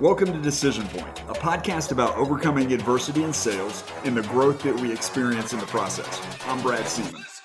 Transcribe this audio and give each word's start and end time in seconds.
Welcome 0.00 0.32
to 0.32 0.40
Decision 0.40 0.88
Point, 0.88 1.20
a 1.20 1.34
podcast 1.34 1.92
about 1.92 2.16
overcoming 2.16 2.72
adversity 2.72 3.22
in 3.22 3.32
sales 3.32 3.84
and 4.04 4.16
the 4.16 4.22
growth 4.22 4.60
that 4.64 4.74
we 4.80 4.92
experience 4.92 5.52
in 5.52 5.60
the 5.60 5.66
process. 5.66 6.20
I'm 6.48 6.60
Brad 6.62 6.84
Siemens. 6.88 7.40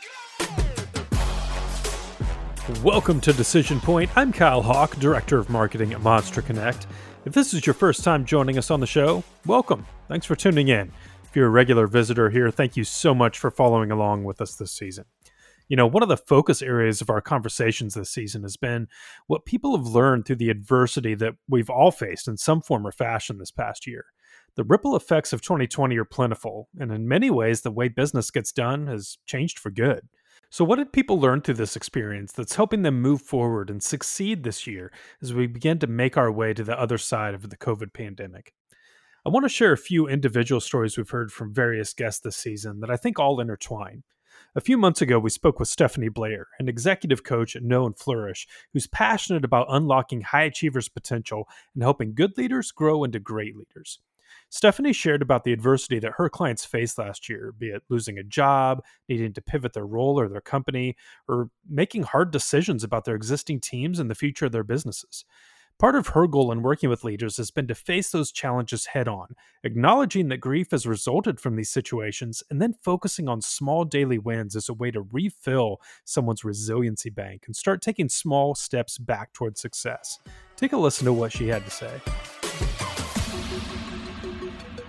Welcome 2.83 3.21
to 3.21 3.33
Decision 3.33 3.79
Point. 3.79 4.09
I'm 4.15 4.33
Kyle 4.33 4.63
Hawk, 4.63 4.95
Director 4.95 5.37
of 5.37 5.51
Marketing 5.51 5.93
at 5.93 6.01
Monster 6.01 6.41
Connect. 6.41 6.87
If 7.23 7.33
this 7.33 7.53
is 7.53 7.67
your 7.67 7.75
first 7.75 8.03
time 8.03 8.25
joining 8.25 8.57
us 8.57 8.71
on 8.71 8.79
the 8.79 8.87
show, 8.87 9.23
welcome. 9.45 9.85
Thanks 10.07 10.25
for 10.25 10.35
tuning 10.35 10.69
in. 10.69 10.91
If 11.25 11.35
you're 11.35 11.45
a 11.45 11.51
regular 11.51 11.85
visitor 11.85 12.31
here, 12.31 12.49
thank 12.49 12.75
you 12.75 12.83
so 12.83 13.13
much 13.13 13.37
for 13.37 13.51
following 13.51 13.91
along 13.91 14.23
with 14.23 14.41
us 14.41 14.55
this 14.55 14.71
season. 14.71 15.05
You 15.69 15.77
know, 15.77 15.87
one 15.87 16.03
of 16.03 16.09
the 16.09 16.17
focus 16.17 16.61
areas 16.61 16.99
of 16.99 17.09
our 17.09 17.21
conversations 17.21 17.93
this 17.93 18.09
season 18.09 18.41
has 18.41 18.57
been 18.57 18.87
what 19.27 19.45
people 19.45 19.77
have 19.77 19.85
learned 19.85 20.25
through 20.25 20.37
the 20.37 20.49
adversity 20.49 21.13
that 21.15 21.35
we've 21.47 21.69
all 21.69 21.91
faced 21.91 22.27
in 22.27 22.37
some 22.37 22.61
form 22.61 22.85
or 22.85 22.91
fashion 22.91 23.37
this 23.37 23.51
past 23.51 23.85
year. 23.85 24.05
The 24.55 24.63
ripple 24.63 24.95
effects 24.95 25.31
of 25.31 25.41
2020 25.41 25.95
are 25.97 26.05
plentiful, 26.05 26.69
and 26.79 26.91
in 26.91 27.07
many 27.07 27.29
ways, 27.29 27.61
the 27.61 27.71
way 27.71 27.87
business 27.87 28.31
gets 28.31 28.51
done 28.51 28.87
has 28.87 29.19
changed 29.25 29.59
for 29.59 29.69
good. 29.69 30.01
So, 30.49 30.65
what 30.65 30.77
did 30.77 30.91
people 30.91 31.19
learn 31.19 31.41
through 31.41 31.53
this 31.55 31.75
experience 31.75 32.31
that's 32.31 32.55
helping 32.55 32.81
them 32.81 32.99
move 32.99 33.21
forward 33.21 33.69
and 33.69 33.83
succeed 33.83 34.43
this 34.43 34.65
year 34.65 34.91
as 35.21 35.33
we 35.33 35.45
begin 35.45 35.77
to 35.79 35.87
make 35.87 36.17
our 36.17 36.31
way 36.31 36.55
to 36.55 36.63
the 36.63 36.79
other 36.79 36.97
side 36.97 37.35
of 37.35 37.51
the 37.51 37.57
COVID 37.57 37.93
pandemic? 37.93 38.53
I 39.23 39.29
want 39.29 39.45
to 39.45 39.49
share 39.49 39.73
a 39.73 39.77
few 39.77 40.07
individual 40.07 40.59
stories 40.59 40.97
we've 40.97 41.09
heard 41.09 41.31
from 41.31 41.53
various 41.53 41.93
guests 41.93 42.21
this 42.21 42.37
season 42.37 42.79
that 42.79 42.89
I 42.89 42.97
think 42.97 43.19
all 43.19 43.39
intertwine. 43.39 44.03
A 44.55 44.61
few 44.61 44.79
months 44.79 44.99
ago, 44.99 45.19
we 45.19 45.29
spoke 45.29 45.59
with 45.59 45.69
Stephanie 45.69 46.09
Blair, 46.09 46.47
an 46.57 46.67
executive 46.67 47.23
coach 47.23 47.55
at 47.55 47.61
Know 47.61 47.85
and 47.85 47.95
Flourish, 47.95 48.47
who's 48.73 48.87
passionate 48.87 49.45
about 49.45 49.67
unlocking 49.69 50.21
high 50.21 50.43
achievers' 50.43 50.89
potential 50.89 51.47
and 51.75 51.83
helping 51.83 52.15
good 52.15 52.35
leaders 52.35 52.71
grow 52.71 53.03
into 53.03 53.19
great 53.19 53.55
leaders. 53.55 53.99
Stephanie 54.49 54.93
shared 54.93 55.21
about 55.21 55.43
the 55.43 55.53
adversity 55.53 55.99
that 55.99 56.13
her 56.17 56.29
clients 56.29 56.65
faced 56.65 56.97
last 56.97 57.29
year, 57.29 57.51
be 57.51 57.67
it 57.67 57.83
losing 57.89 58.17
a 58.17 58.23
job, 58.23 58.83
needing 59.07 59.33
to 59.33 59.41
pivot 59.41 59.73
their 59.73 59.85
role 59.85 60.19
or 60.19 60.27
their 60.27 60.41
company, 60.41 60.95
or 61.27 61.51
making 61.69 62.01
hard 62.01 62.31
decisions 62.31 62.83
about 62.83 63.05
their 63.05 63.15
existing 63.15 63.59
teams 63.59 63.99
and 63.99 64.09
the 64.09 64.15
future 64.15 64.47
of 64.47 64.51
their 64.51 64.63
businesses. 64.63 65.25
Part 65.79 65.95
of 65.95 66.07
her 66.07 66.27
goal 66.27 66.51
in 66.51 66.61
working 66.61 66.89
with 66.89 67.05
leaders 67.05 67.37
has 67.37 67.51
been 67.51 67.65
to 67.67 67.73
face 67.73 68.11
those 68.11 68.33
challenges 68.33 68.87
head 68.87 69.07
on, 69.07 69.33
acknowledging 69.63 70.27
that 70.27 70.39
grief 70.41 70.71
has 70.71 70.85
resulted 70.85 71.39
from 71.39 71.55
these 71.55 71.69
situations, 71.69 72.43
and 72.49 72.61
then 72.61 72.75
focusing 72.81 73.29
on 73.29 73.41
small 73.41 73.85
daily 73.85 74.17
wins 74.17 74.57
as 74.57 74.67
a 74.67 74.73
way 74.73 74.91
to 74.91 75.07
refill 75.13 75.79
someone's 76.03 76.43
resiliency 76.43 77.09
bank 77.09 77.43
and 77.45 77.55
start 77.55 77.81
taking 77.81 78.09
small 78.09 78.55
steps 78.55 78.97
back 78.97 79.31
towards 79.31 79.61
success. 79.61 80.19
Take 80.57 80.73
a 80.73 80.77
listen 80.77 81.05
to 81.05 81.13
what 81.13 81.31
she 81.31 81.47
had 81.47 81.63
to 81.63 81.71
say. 81.71 82.01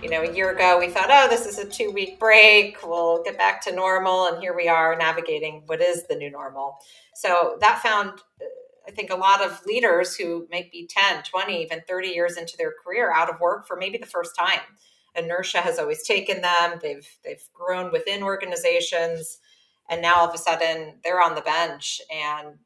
You 0.03 0.09
know, 0.09 0.23
a 0.23 0.35
year 0.35 0.53
ago 0.53 0.77
we 0.77 0.89
thought, 0.89 1.07
oh, 1.09 1.29
this 1.29 1.45
is 1.45 1.57
a 1.57 1.69
two 1.69 1.91
week 1.91 2.19
break, 2.19 2.85
we'll 2.85 3.23
get 3.23 3.37
back 3.37 3.63
to 3.63 3.73
normal. 3.73 4.25
And 4.25 4.41
here 4.41 4.53
we 4.53 4.67
are 4.67 4.97
navigating 4.97 5.63
what 5.67 5.79
is 5.79 6.05
the 6.07 6.15
new 6.17 6.29
normal. 6.29 6.79
So 7.15 7.55
that 7.61 7.81
found 7.81 8.19
I 8.87 8.91
think 8.91 9.11
a 9.11 9.15
lot 9.15 9.45
of 9.45 9.63
leaders 9.65 10.15
who 10.15 10.47
might 10.51 10.71
be 10.71 10.87
10, 10.87 11.23
20, 11.23 11.61
even 11.61 11.81
30 11.87 12.07
years 12.09 12.37
into 12.37 12.57
their 12.57 12.73
career 12.83 13.11
out 13.13 13.29
of 13.29 13.39
work 13.39 13.67
for 13.67 13.75
maybe 13.75 13.97
the 13.97 14.05
first 14.05 14.35
time. 14.35 14.61
Inertia 15.15 15.59
has 15.59 15.77
always 15.77 16.03
taken 16.03 16.41
them. 16.41 16.79
They've 16.81 17.07
they've 17.23 17.43
grown 17.53 17.91
within 17.91 18.23
organizations 18.23 19.39
and 19.89 20.01
now 20.01 20.15
all 20.15 20.29
of 20.29 20.33
a 20.33 20.37
sudden 20.37 20.95
they're 21.03 21.21
on 21.21 21.35
the 21.35 21.41
bench 21.41 22.01
and 22.11 22.57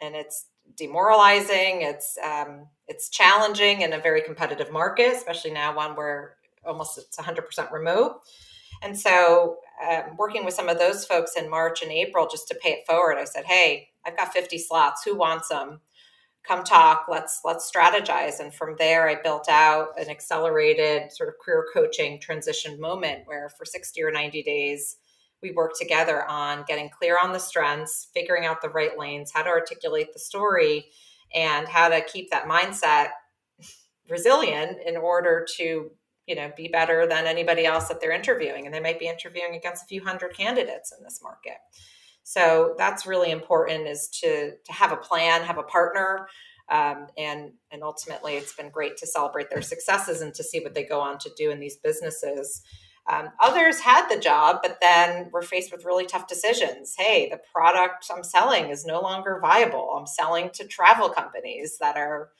and 0.00 0.14
it's 0.14 0.46
demoralizing. 0.76 1.82
It's 1.82 2.18
um, 2.22 2.66
it's 2.88 3.08
challenging 3.08 3.80
in 3.80 3.92
a 3.92 4.00
very 4.00 4.20
competitive 4.20 4.70
market, 4.70 5.14
especially 5.14 5.52
now 5.52 5.74
one 5.74 5.96
where 5.96 6.36
almost 6.66 6.98
it's 6.98 7.16
100% 7.16 7.72
remote. 7.72 8.20
And 8.82 8.98
so, 8.98 9.56
um, 9.88 10.16
working 10.18 10.44
with 10.44 10.52
some 10.52 10.68
of 10.68 10.78
those 10.78 11.06
folks 11.06 11.32
in 11.36 11.48
March 11.48 11.82
and 11.82 11.90
April 11.90 12.28
just 12.30 12.48
to 12.48 12.54
pay 12.56 12.70
it 12.70 12.86
forward, 12.86 13.16
I 13.16 13.24
said, 13.24 13.46
"Hey, 13.46 13.88
I've 14.06 14.16
got 14.16 14.32
50 14.32 14.58
slots. 14.58 15.04
Who 15.04 15.16
wants 15.16 15.48
them? 15.48 15.80
Come 16.46 16.62
talk. 16.62 17.06
Let's 17.08 17.40
let's 17.44 17.70
strategize." 17.70 18.38
And 18.40 18.54
from 18.54 18.76
there, 18.78 19.08
I 19.08 19.20
built 19.20 19.48
out 19.48 19.98
an 19.98 20.08
accelerated 20.08 21.12
sort 21.12 21.28
of 21.28 21.34
career 21.44 21.66
coaching 21.74 22.20
transition 22.20 22.80
moment 22.80 23.22
where, 23.26 23.48
for 23.48 23.64
60 23.64 24.00
or 24.02 24.12
90 24.12 24.42
days, 24.42 24.96
we 25.42 25.50
worked 25.50 25.78
together 25.78 26.24
on 26.30 26.64
getting 26.68 26.88
clear 26.88 27.18
on 27.20 27.32
the 27.32 27.40
strengths, 27.40 28.08
figuring 28.14 28.46
out 28.46 28.62
the 28.62 28.70
right 28.70 28.96
lanes, 28.96 29.32
how 29.34 29.42
to 29.42 29.50
articulate 29.50 30.12
the 30.12 30.20
story, 30.20 30.86
and 31.34 31.66
how 31.66 31.88
to 31.88 32.00
keep 32.00 32.30
that 32.30 32.46
mindset 32.46 33.08
resilient 34.08 34.78
in 34.86 34.96
order 34.96 35.46
to 35.56 35.90
you 36.26 36.34
know 36.34 36.50
be 36.56 36.68
better 36.68 37.06
than 37.06 37.26
anybody 37.26 37.64
else 37.64 37.88
that 37.88 38.00
they're 38.00 38.12
interviewing 38.12 38.66
and 38.66 38.74
they 38.74 38.80
might 38.80 38.98
be 38.98 39.08
interviewing 39.08 39.54
against 39.54 39.84
a 39.84 39.86
few 39.86 40.04
hundred 40.04 40.36
candidates 40.36 40.92
in 40.96 41.02
this 41.02 41.20
market 41.22 41.56
so 42.28 42.74
that's 42.76 43.06
really 43.06 43.30
important 43.30 43.86
is 43.86 44.08
to 44.08 44.52
to 44.64 44.72
have 44.72 44.92
a 44.92 44.96
plan 44.96 45.42
have 45.42 45.58
a 45.58 45.62
partner 45.62 46.26
um, 46.68 47.06
and 47.16 47.52
and 47.70 47.82
ultimately 47.82 48.34
it's 48.34 48.54
been 48.54 48.70
great 48.70 48.96
to 48.96 49.06
celebrate 49.06 49.48
their 49.50 49.62
successes 49.62 50.20
and 50.20 50.34
to 50.34 50.42
see 50.42 50.60
what 50.60 50.74
they 50.74 50.84
go 50.84 51.00
on 51.00 51.18
to 51.18 51.30
do 51.36 51.50
in 51.50 51.60
these 51.60 51.76
businesses 51.76 52.62
um, 53.08 53.28
others 53.40 53.78
had 53.78 54.08
the 54.08 54.18
job 54.18 54.58
but 54.62 54.78
then 54.80 55.30
were 55.32 55.42
faced 55.42 55.70
with 55.70 55.84
really 55.84 56.06
tough 56.06 56.26
decisions 56.26 56.94
hey 56.98 57.28
the 57.30 57.40
product 57.52 58.06
i'm 58.14 58.24
selling 58.24 58.70
is 58.70 58.84
no 58.84 59.00
longer 59.00 59.38
viable 59.40 59.96
i'm 59.98 60.06
selling 60.06 60.50
to 60.50 60.66
travel 60.66 61.08
companies 61.08 61.78
that 61.78 61.96
are 61.96 62.30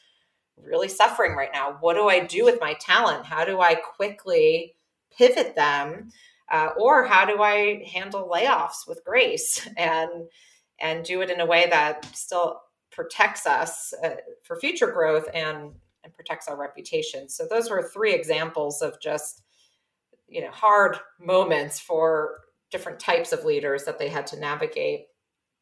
really 0.62 0.88
suffering 0.88 1.34
right 1.34 1.50
now. 1.52 1.76
What 1.80 1.94
do 1.94 2.08
I 2.08 2.20
do 2.24 2.44
with 2.44 2.60
my 2.60 2.74
talent? 2.74 3.26
How 3.26 3.44
do 3.44 3.60
I 3.60 3.74
quickly 3.74 4.74
pivot 5.16 5.54
them? 5.54 6.10
Uh, 6.50 6.70
or 6.78 7.04
how 7.04 7.24
do 7.24 7.42
I 7.42 7.84
handle 7.92 8.30
layoffs 8.32 8.86
with 8.86 9.04
grace 9.04 9.68
and 9.76 10.10
and 10.78 11.04
do 11.04 11.22
it 11.22 11.30
in 11.30 11.40
a 11.40 11.46
way 11.46 11.68
that 11.70 12.04
still 12.14 12.60
protects 12.92 13.46
us 13.46 13.94
uh, 14.04 14.16
for 14.42 14.56
future 14.56 14.90
growth 14.90 15.28
and 15.34 15.72
and 16.04 16.14
protects 16.14 16.46
our 16.46 16.56
reputation. 16.56 17.28
So 17.28 17.46
those 17.48 17.68
were 17.68 17.82
three 17.82 18.14
examples 18.14 18.80
of 18.82 19.00
just 19.00 19.42
you 20.28 20.40
know 20.40 20.50
hard 20.50 20.96
moments 21.20 21.80
for 21.80 22.40
different 22.70 22.98
types 22.98 23.32
of 23.32 23.44
leaders 23.44 23.84
that 23.84 23.98
they 23.98 24.08
had 24.08 24.26
to 24.28 24.38
navigate. 24.38 25.06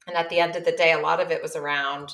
And 0.06 0.16
at 0.16 0.28
the 0.28 0.40
end 0.40 0.56
of 0.56 0.64
the 0.64 0.72
day, 0.72 0.92
a 0.92 1.00
lot 1.00 1.20
of 1.20 1.30
it 1.30 1.42
was 1.42 1.56
around 1.56 2.12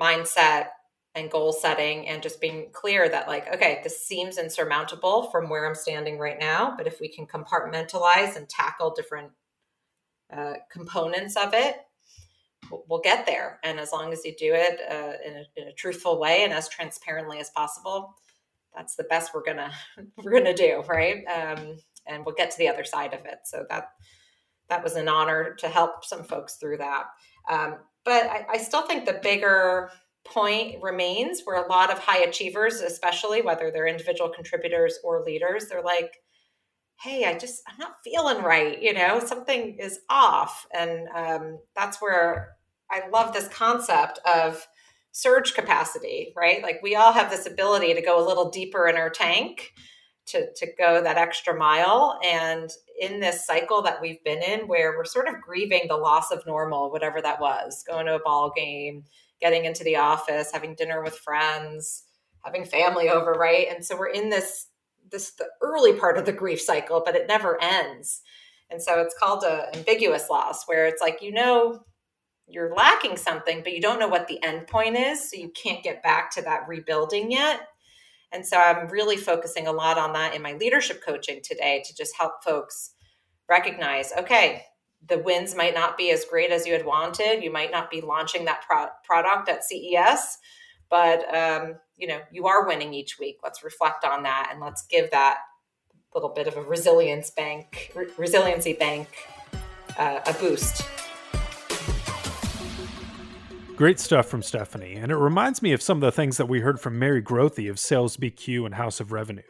mindset, 0.00 0.68
and 1.16 1.30
goal 1.30 1.52
setting 1.52 2.06
and 2.06 2.22
just 2.22 2.40
being 2.40 2.68
clear 2.72 3.08
that 3.08 3.26
like 3.26 3.52
okay 3.52 3.80
this 3.82 4.04
seems 4.04 4.38
insurmountable 4.38 5.24
from 5.30 5.48
where 5.48 5.66
i'm 5.66 5.74
standing 5.74 6.18
right 6.18 6.38
now 6.38 6.74
but 6.76 6.86
if 6.86 7.00
we 7.00 7.08
can 7.08 7.26
compartmentalize 7.26 8.36
and 8.36 8.48
tackle 8.48 8.90
different 8.94 9.30
uh, 10.32 10.54
components 10.70 11.36
of 11.36 11.54
it 11.54 11.76
we'll 12.88 13.00
get 13.00 13.26
there. 13.26 13.60
And 13.62 13.78
as 13.78 13.92
long 13.92 14.12
as 14.12 14.24
you 14.24 14.34
do 14.36 14.52
it 14.52 14.80
uh, 14.90 15.12
in, 15.24 15.36
a, 15.36 15.44
in, 15.56 15.68
a, 15.68 15.72
truthful 15.72 16.18
way 16.18 16.42
and 16.44 16.52
as 16.52 16.68
transparently 16.68 17.38
as 17.38 17.50
possible 17.50 18.16
that's 18.76 18.94
the 18.94 19.04
best 19.04 19.32
we're 19.34 19.42
gonna 19.42 19.72
we're 20.22 20.32
gonna 20.32 20.54
do 20.54 20.82
right? 20.88 21.24
Um, 21.26 21.78
and 22.06 22.24
we'll 22.24 22.34
get 22.34 22.50
to 22.52 22.58
the 22.58 22.68
other 22.68 22.84
side 22.84 23.14
of 23.14 23.24
it. 23.24 23.40
So 23.44 23.64
that 23.70 23.88
that 24.68 24.82
was 24.82 24.96
an 24.96 25.08
honor 25.08 25.54
to 25.54 25.68
help 25.68 26.04
some 26.04 26.24
folks 26.24 26.56
through 26.56 26.78
that. 26.78 27.04
Um, 27.48 27.76
but 28.04 28.26
I, 28.26 28.46
I 28.52 28.58
still 28.58 28.82
think 28.82 29.06
the 29.06 29.20
bigger 29.22 29.90
point 30.26 30.82
remains 30.82 31.42
where 31.44 31.62
a 31.62 31.68
lot 31.68 31.90
of 31.90 31.98
high 31.98 32.22
achievers, 32.22 32.80
especially 32.80 33.42
whether 33.42 33.70
they're 33.70 33.86
individual 33.86 34.30
contributors 34.30 34.98
or 35.04 35.24
leaders, 35.24 35.66
they're 35.68 35.82
like, 35.82 36.12
hey, 37.00 37.24
I 37.24 37.36
just, 37.36 37.62
I'm 37.68 37.78
not 37.78 37.96
feeling 38.04 38.42
right. 38.42 38.80
You 38.80 38.94
know, 38.94 39.20
something 39.20 39.76
is 39.78 40.00
off. 40.08 40.66
And 40.76 41.08
um, 41.14 41.58
that's 41.74 42.00
where 42.00 42.56
I 42.90 43.08
love 43.08 43.32
this 43.32 43.48
concept 43.48 44.18
of 44.26 44.66
surge 45.12 45.54
capacity, 45.54 46.32
right? 46.36 46.62
Like 46.62 46.80
we 46.82 46.96
all 46.96 47.12
have 47.12 47.30
this 47.30 47.46
ability 47.46 47.94
to 47.94 48.02
go 48.02 48.24
a 48.24 48.26
little 48.26 48.50
deeper 48.50 48.88
in 48.88 48.96
our 48.96 49.10
tank. 49.10 49.72
To, 50.30 50.52
to 50.54 50.66
go 50.76 51.00
that 51.00 51.18
extra 51.18 51.56
mile. 51.56 52.18
And 52.28 52.68
in 53.00 53.20
this 53.20 53.46
cycle 53.46 53.82
that 53.82 54.02
we've 54.02 54.24
been 54.24 54.42
in, 54.42 54.66
where 54.66 54.96
we're 54.98 55.04
sort 55.04 55.28
of 55.28 55.40
grieving 55.40 55.82
the 55.86 55.96
loss 55.96 56.32
of 56.32 56.44
normal, 56.44 56.90
whatever 56.90 57.22
that 57.22 57.40
was, 57.40 57.84
going 57.86 58.06
to 58.06 58.16
a 58.16 58.18
ball 58.18 58.50
game, 58.56 59.04
getting 59.40 59.64
into 59.64 59.84
the 59.84 59.96
office, 59.96 60.50
having 60.52 60.74
dinner 60.74 61.02
with 61.02 61.18
friends, 61.18 62.04
having 62.44 62.64
family 62.64 63.08
over, 63.08 63.32
right? 63.32 63.66
And 63.70 63.84
so 63.84 63.96
we're 63.96 64.08
in 64.08 64.30
this 64.30 64.66
this 65.10 65.32
the 65.34 65.46
early 65.62 65.92
part 65.92 66.18
of 66.18 66.24
the 66.24 66.32
grief 66.32 66.60
cycle, 66.60 67.02
but 67.04 67.14
it 67.14 67.28
never 67.28 67.62
ends. 67.62 68.22
And 68.70 68.82
so 68.82 69.00
it's 69.00 69.16
called 69.16 69.44
a 69.44 69.68
ambiguous 69.76 70.28
loss 70.28 70.64
where 70.66 70.86
it's 70.86 71.00
like 71.00 71.22
you 71.22 71.32
know 71.32 71.80
you're 72.48 72.74
lacking 72.74 73.16
something, 73.16 73.62
but 73.62 73.72
you 73.72 73.80
don't 73.80 73.98
know 73.98 74.08
what 74.08 74.28
the 74.28 74.42
end 74.42 74.66
point 74.68 74.96
is, 74.96 75.30
so 75.30 75.36
you 75.36 75.50
can't 75.50 75.82
get 75.82 76.02
back 76.02 76.30
to 76.32 76.42
that 76.42 76.68
rebuilding 76.68 77.30
yet. 77.30 77.60
And 78.32 78.46
so 78.46 78.56
I'm 78.56 78.88
really 78.88 79.16
focusing 79.16 79.66
a 79.66 79.72
lot 79.72 79.98
on 79.98 80.12
that 80.12 80.34
in 80.34 80.42
my 80.42 80.54
leadership 80.54 81.02
coaching 81.04 81.40
today 81.42 81.82
to 81.86 81.94
just 81.94 82.16
help 82.16 82.44
folks 82.44 82.92
recognize 83.48 84.12
okay, 84.18 84.64
the 85.08 85.18
wins 85.18 85.54
might 85.54 85.74
not 85.74 85.96
be 85.96 86.10
as 86.10 86.24
great 86.24 86.50
as 86.50 86.66
you 86.66 86.72
had 86.72 86.84
wanted. 86.84 87.42
You 87.42 87.52
might 87.52 87.70
not 87.70 87.90
be 87.90 88.00
launching 88.00 88.44
that 88.46 88.62
pro- 88.66 88.88
product 89.04 89.48
at 89.48 89.64
CES, 89.64 90.38
but 90.90 91.34
um, 91.34 91.76
you 91.96 92.06
know 92.06 92.20
you 92.30 92.46
are 92.46 92.66
winning 92.66 92.94
each 92.94 93.18
week 93.18 93.38
let's 93.42 93.64
reflect 93.64 94.04
on 94.04 94.22
that 94.22 94.50
and 94.52 94.60
let's 94.60 94.86
give 94.86 95.10
that 95.10 95.38
little 96.14 96.30
bit 96.30 96.46
of 96.46 96.56
a 96.56 96.62
resilience 96.62 97.30
bank 97.30 97.92
re- 97.94 98.06
resiliency 98.16 98.72
bank 98.72 99.08
uh, 99.98 100.20
a 100.26 100.32
boost 100.34 100.86
Great 103.76 104.00
stuff 104.00 104.24
from 104.24 104.42
Stephanie, 104.42 104.94
and 104.94 105.12
it 105.12 105.16
reminds 105.16 105.60
me 105.60 105.74
of 105.74 105.82
some 105.82 105.98
of 105.98 106.00
the 106.00 106.10
things 106.10 106.38
that 106.38 106.46
we 106.46 106.60
heard 106.60 106.80
from 106.80 106.98
Mary 106.98 107.20
Grothe 107.20 107.68
of 107.68 107.78
Sales 107.78 108.16
BQ 108.16 108.64
and 108.64 108.76
House 108.76 109.00
of 109.00 109.12
Revenue. 109.12 109.42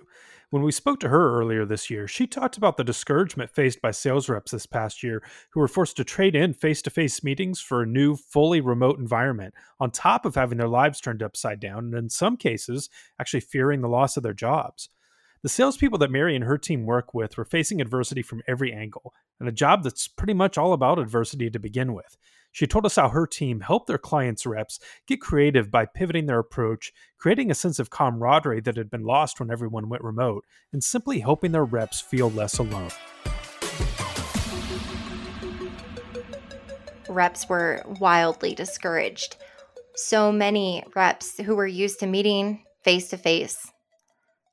When 0.57 0.65
we 0.65 0.73
spoke 0.73 1.01
to 1.01 1.11
her 1.11 1.39
earlier 1.39 1.67
this 1.67 1.91
year, 1.91 2.09
she 2.09 2.27
talked 2.27 2.57
about 2.57 2.79
the 2.79 2.83
discouragement 2.83 3.51
faced 3.51 3.83
by 3.83 3.91
sales 3.91 4.27
reps 4.27 4.53
this 4.53 4.65
past 4.65 5.03
year 5.03 5.23
who 5.51 5.61
were 5.61 5.69
forced 5.69 5.99
to 5.99 6.03
trade 6.05 6.35
in 6.35 6.55
face 6.55 6.81
to 6.81 6.89
face 6.89 7.23
meetings 7.23 7.61
for 7.61 7.83
a 7.83 7.87
new, 7.87 8.17
fully 8.17 8.63
remote 8.63 8.99
environment, 8.99 9.53
on 9.79 9.91
top 9.91 10.25
of 10.25 10.35
having 10.35 10.57
their 10.57 10.67
lives 10.67 10.99
turned 10.99 11.23
upside 11.23 11.61
down, 11.61 11.85
and 11.85 11.95
in 11.95 12.09
some 12.09 12.39
cases, 12.39 12.89
actually 13.21 13.41
fearing 13.41 13.83
the 13.83 13.89
loss 13.91 14.17
of 14.17 14.23
their 14.23 14.33
jobs. 14.33 14.89
The 15.43 15.51
salespeople 15.51 15.99
that 15.99 16.11
Mary 16.11 16.35
and 16.35 16.47
her 16.47 16.57
team 16.57 16.87
work 16.87 17.13
with 17.13 17.37
were 17.37 17.45
facing 17.45 17.83
adversity 17.83 18.23
from 18.23 18.43
every 18.49 18.73
angle, 18.73 19.13
and 19.39 19.51
a 19.51 19.53
job 19.53 19.83
that's 19.83 20.09
pretty 20.09 20.33
much 20.33 20.57
all 20.57 20.73
about 20.73 20.99
adversity 20.99 21.51
to 21.51 21.59
begin 21.59 21.93
with. 21.93 22.17
She 22.57 22.67
told 22.67 22.87
us 22.87 22.97
how 22.97 23.11
her 23.11 23.27
team 23.27 23.61
helped 23.61 23.87
their 23.87 23.99
clients' 23.99 24.47
reps 24.47 24.81
get 25.07 25.21
creative 25.21 25.71
by 25.71 25.85
pivoting 25.85 26.25
their 26.25 26.39
approach, 26.39 26.91
creating 27.19 27.51
a 27.51 27.55
sense 27.55 27.79
of 27.79 27.91
camaraderie 27.91 28.63
that 28.63 28.79
had 28.79 28.89
been 28.89 29.05
lost 29.05 29.39
when 29.39 29.51
everyone 29.51 29.91
went 29.91 30.03
remote, 30.03 30.43
and 30.73 30.83
simply 30.83 31.21
helping 31.21 31.53
their 31.53 31.67
reps 31.67 32.01
feel 32.01 32.31
less 32.31 32.57
alone. 32.57 32.89
Reps 37.11 37.47
were 37.47 37.83
wildly 38.01 38.55
discouraged. 38.55 39.37
So 39.95 40.33
many 40.33 40.83
reps 40.95 41.37
who 41.37 41.57
were 41.57 41.67
used 41.67 42.01
to 42.01 42.07
meeting 42.07 42.65
face 42.83 43.11
to 43.11 43.19
face. 43.19 43.71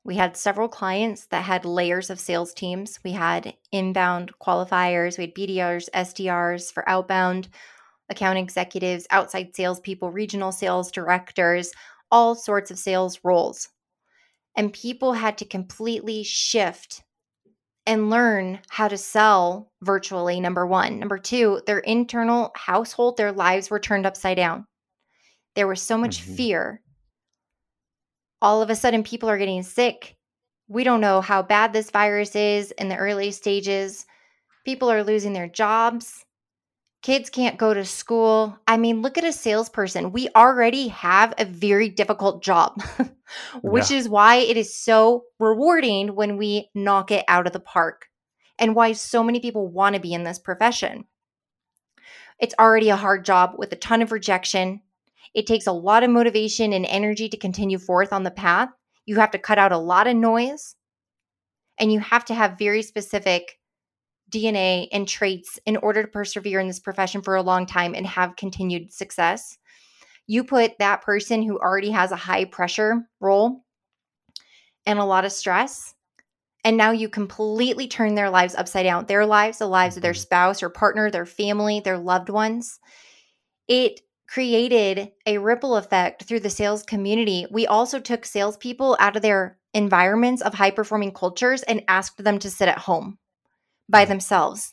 We 0.04 0.16
had 0.16 0.36
several 0.36 0.68
clients 0.68 1.24
that 1.28 1.44
had 1.44 1.64
layers 1.64 2.10
of 2.10 2.20
sales 2.20 2.52
teams. 2.52 3.00
We 3.02 3.12
had 3.12 3.54
inbound 3.72 4.32
qualifiers, 4.38 5.16
we 5.16 5.24
had 5.24 5.34
BDRs, 5.34 5.88
SDRs 5.94 6.70
for 6.70 6.86
outbound 6.86 7.48
account 8.10 8.38
executives, 8.38 9.06
outside 9.10 9.54
salespeople, 9.54 10.10
regional 10.10 10.52
sales 10.52 10.90
directors, 10.90 11.72
all 12.10 12.34
sorts 12.34 12.70
of 12.70 12.78
sales 12.78 13.20
roles. 13.24 13.68
And 14.56 14.72
people 14.72 15.14
had 15.14 15.38
to 15.38 15.44
completely 15.44 16.22
shift 16.22 17.02
and 17.86 18.08
learn 18.10 18.60
how 18.68 18.88
to 18.88 18.96
sell 18.96 19.70
virtually, 19.82 20.40
number 20.40 20.66
one. 20.66 20.98
Number 20.98 21.18
two, 21.18 21.60
their 21.66 21.80
internal 21.80 22.50
household, 22.54 23.16
their 23.16 23.32
lives 23.32 23.68
were 23.68 23.80
turned 23.80 24.06
upside 24.06 24.36
down. 24.36 24.66
There 25.54 25.66
was 25.66 25.82
so 25.82 25.98
much 25.98 26.22
mm-hmm. 26.22 26.34
fear. 26.34 26.82
All 28.40 28.62
of 28.62 28.70
a 28.70 28.76
sudden, 28.76 29.02
people 29.02 29.28
are 29.28 29.38
getting 29.38 29.62
sick. 29.62 30.16
We 30.68 30.84
don't 30.84 31.00
know 31.00 31.20
how 31.20 31.42
bad 31.42 31.72
this 31.72 31.90
virus 31.90 32.34
is 32.34 32.70
in 32.72 32.88
the 32.88 32.96
early 32.96 33.30
stages. 33.32 34.06
People 34.64 34.90
are 34.90 35.04
losing 35.04 35.32
their 35.32 35.48
jobs. 35.48 36.24
Kids 37.04 37.28
can't 37.28 37.58
go 37.58 37.74
to 37.74 37.84
school. 37.84 38.58
I 38.66 38.78
mean, 38.78 39.02
look 39.02 39.18
at 39.18 39.24
a 39.24 39.32
salesperson. 39.32 40.10
We 40.10 40.30
already 40.34 40.88
have 40.88 41.34
a 41.36 41.44
very 41.44 41.90
difficult 41.90 42.42
job, 42.42 42.82
which 43.62 43.90
yeah. 43.90 43.98
is 43.98 44.08
why 44.08 44.36
it 44.36 44.56
is 44.56 44.74
so 44.74 45.24
rewarding 45.38 46.14
when 46.14 46.38
we 46.38 46.70
knock 46.74 47.10
it 47.10 47.26
out 47.28 47.46
of 47.46 47.52
the 47.52 47.60
park 47.60 48.06
and 48.58 48.74
why 48.74 48.92
so 48.92 49.22
many 49.22 49.38
people 49.38 49.68
want 49.68 49.94
to 49.94 50.00
be 50.00 50.14
in 50.14 50.24
this 50.24 50.38
profession. 50.38 51.04
It's 52.40 52.54
already 52.58 52.88
a 52.88 52.96
hard 52.96 53.26
job 53.26 53.56
with 53.58 53.70
a 53.74 53.76
ton 53.76 54.00
of 54.00 54.10
rejection. 54.10 54.80
It 55.34 55.46
takes 55.46 55.66
a 55.66 55.72
lot 55.72 56.04
of 56.04 56.10
motivation 56.10 56.72
and 56.72 56.86
energy 56.86 57.28
to 57.28 57.36
continue 57.36 57.76
forth 57.76 58.14
on 58.14 58.22
the 58.22 58.30
path. 58.30 58.70
You 59.04 59.16
have 59.16 59.32
to 59.32 59.38
cut 59.38 59.58
out 59.58 59.72
a 59.72 59.76
lot 59.76 60.06
of 60.06 60.16
noise 60.16 60.74
and 61.78 61.92
you 61.92 62.00
have 62.00 62.24
to 62.24 62.34
have 62.34 62.58
very 62.58 62.80
specific 62.80 63.58
DNA 64.34 64.88
and 64.92 65.06
traits 65.06 65.58
in 65.66 65.76
order 65.76 66.02
to 66.02 66.08
persevere 66.08 66.60
in 66.60 66.66
this 66.66 66.80
profession 66.80 67.22
for 67.22 67.36
a 67.36 67.42
long 67.42 67.66
time 67.66 67.94
and 67.94 68.06
have 68.06 68.36
continued 68.36 68.92
success. 68.92 69.56
You 70.26 70.44
put 70.44 70.78
that 70.78 71.02
person 71.02 71.42
who 71.42 71.58
already 71.58 71.90
has 71.90 72.10
a 72.10 72.16
high 72.16 72.46
pressure 72.46 73.02
role 73.20 73.64
and 74.86 74.98
a 74.98 75.04
lot 75.04 75.24
of 75.24 75.32
stress, 75.32 75.94
and 76.64 76.76
now 76.76 76.90
you 76.90 77.08
completely 77.08 77.86
turn 77.86 78.14
their 78.14 78.30
lives 78.30 78.54
upside 78.54 78.84
down 78.84 79.06
their 79.06 79.26
lives, 79.26 79.58
the 79.58 79.66
lives 79.66 79.96
of 79.96 80.02
their 80.02 80.12
mm-hmm. 80.12 80.20
spouse 80.20 80.62
or 80.62 80.70
partner, 80.70 81.10
their 81.10 81.26
family, 81.26 81.80
their 81.80 81.98
loved 81.98 82.30
ones. 82.30 82.80
It 83.68 84.00
created 84.26 85.12
a 85.26 85.38
ripple 85.38 85.76
effect 85.76 86.24
through 86.24 86.40
the 86.40 86.50
sales 86.50 86.82
community. 86.82 87.46
We 87.50 87.66
also 87.66 88.00
took 88.00 88.24
salespeople 88.24 88.96
out 88.98 89.16
of 89.16 89.22
their 89.22 89.58
environments 89.74 90.40
of 90.40 90.54
high 90.54 90.70
performing 90.70 91.12
cultures 91.12 91.62
and 91.64 91.84
asked 91.88 92.22
them 92.22 92.38
to 92.38 92.50
sit 92.50 92.68
at 92.68 92.78
home 92.78 93.18
by 93.88 94.04
themselves. 94.04 94.72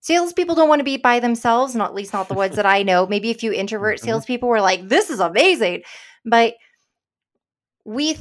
Salespeople 0.00 0.54
don't 0.54 0.68
want 0.68 0.80
to 0.80 0.84
be 0.84 0.98
by 0.98 1.18
themselves, 1.20 1.74
not 1.74 1.90
at 1.90 1.94
least 1.94 2.12
not 2.12 2.28
the 2.28 2.34
ones 2.34 2.56
that 2.56 2.66
I 2.66 2.82
know. 2.82 3.06
Maybe 3.06 3.30
a 3.30 3.34
few 3.34 3.52
introvert 3.52 3.98
mm-hmm. 3.98 4.06
salespeople 4.06 4.48
were 4.48 4.60
like, 4.60 4.88
"This 4.88 5.10
is 5.10 5.20
amazing," 5.20 5.82
but 6.24 6.54
we, 7.84 8.18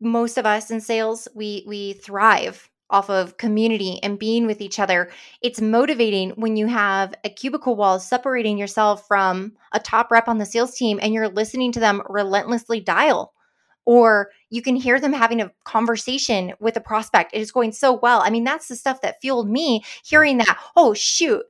most 0.00 0.38
of 0.38 0.46
us 0.46 0.70
in 0.70 0.80
sales, 0.80 1.28
we 1.34 1.64
we 1.66 1.94
thrive 1.94 2.68
off 2.90 3.10
of 3.10 3.36
community 3.38 3.98
and 4.02 4.18
being 4.18 4.46
with 4.46 4.60
each 4.60 4.78
other. 4.78 5.10
It's 5.42 5.60
motivating 5.60 6.30
when 6.30 6.56
you 6.56 6.66
have 6.66 7.14
a 7.24 7.30
cubicle 7.30 7.76
wall 7.76 7.98
separating 7.98 8.58
yourself 8.58 9.06
from 9.08 9.52
a 9.72 9.80
top 9.80 10.10
rep 10.10 10.28
on 10.28 10.38
the 10.38 10.46
sales 10.46 10.76
team 10.76 11.00
and 11.02 11.12
you're 11.12 11.28
listening 11.28 11.72
to 11.72 11.80
them 11.80 12.02
relentlessly 12.08 12.80
dial 12.80 13.33
or 13.86 14.30
you 14.50 14.62
can 14.62 14.76
hear 14.76 15.00
them 15.00 15.12
having 15.12 15.40
a 15.40 15.50
conversation 15.64 16.52
with 16.60 16.76
a 16.76 16.80
prospect. 16.80 17.34
It 17.34 17.40
is 17.40 17.52
going 17.52 17.72
so 17.72 17.92
well. 17.92 18.20
I 18.22 18.30
mean, 18.30 18.44
that's 18.44 18.68
the 18.68 18.76
stuff 18.76 19.00
that 19.02 19.20
fueled 19.20 19.50
me 19.50 19.84
hearing 20.04 20.38
that. 20.38 20.58
Oh, 20.76 20.94
shoot, 20.94 21.44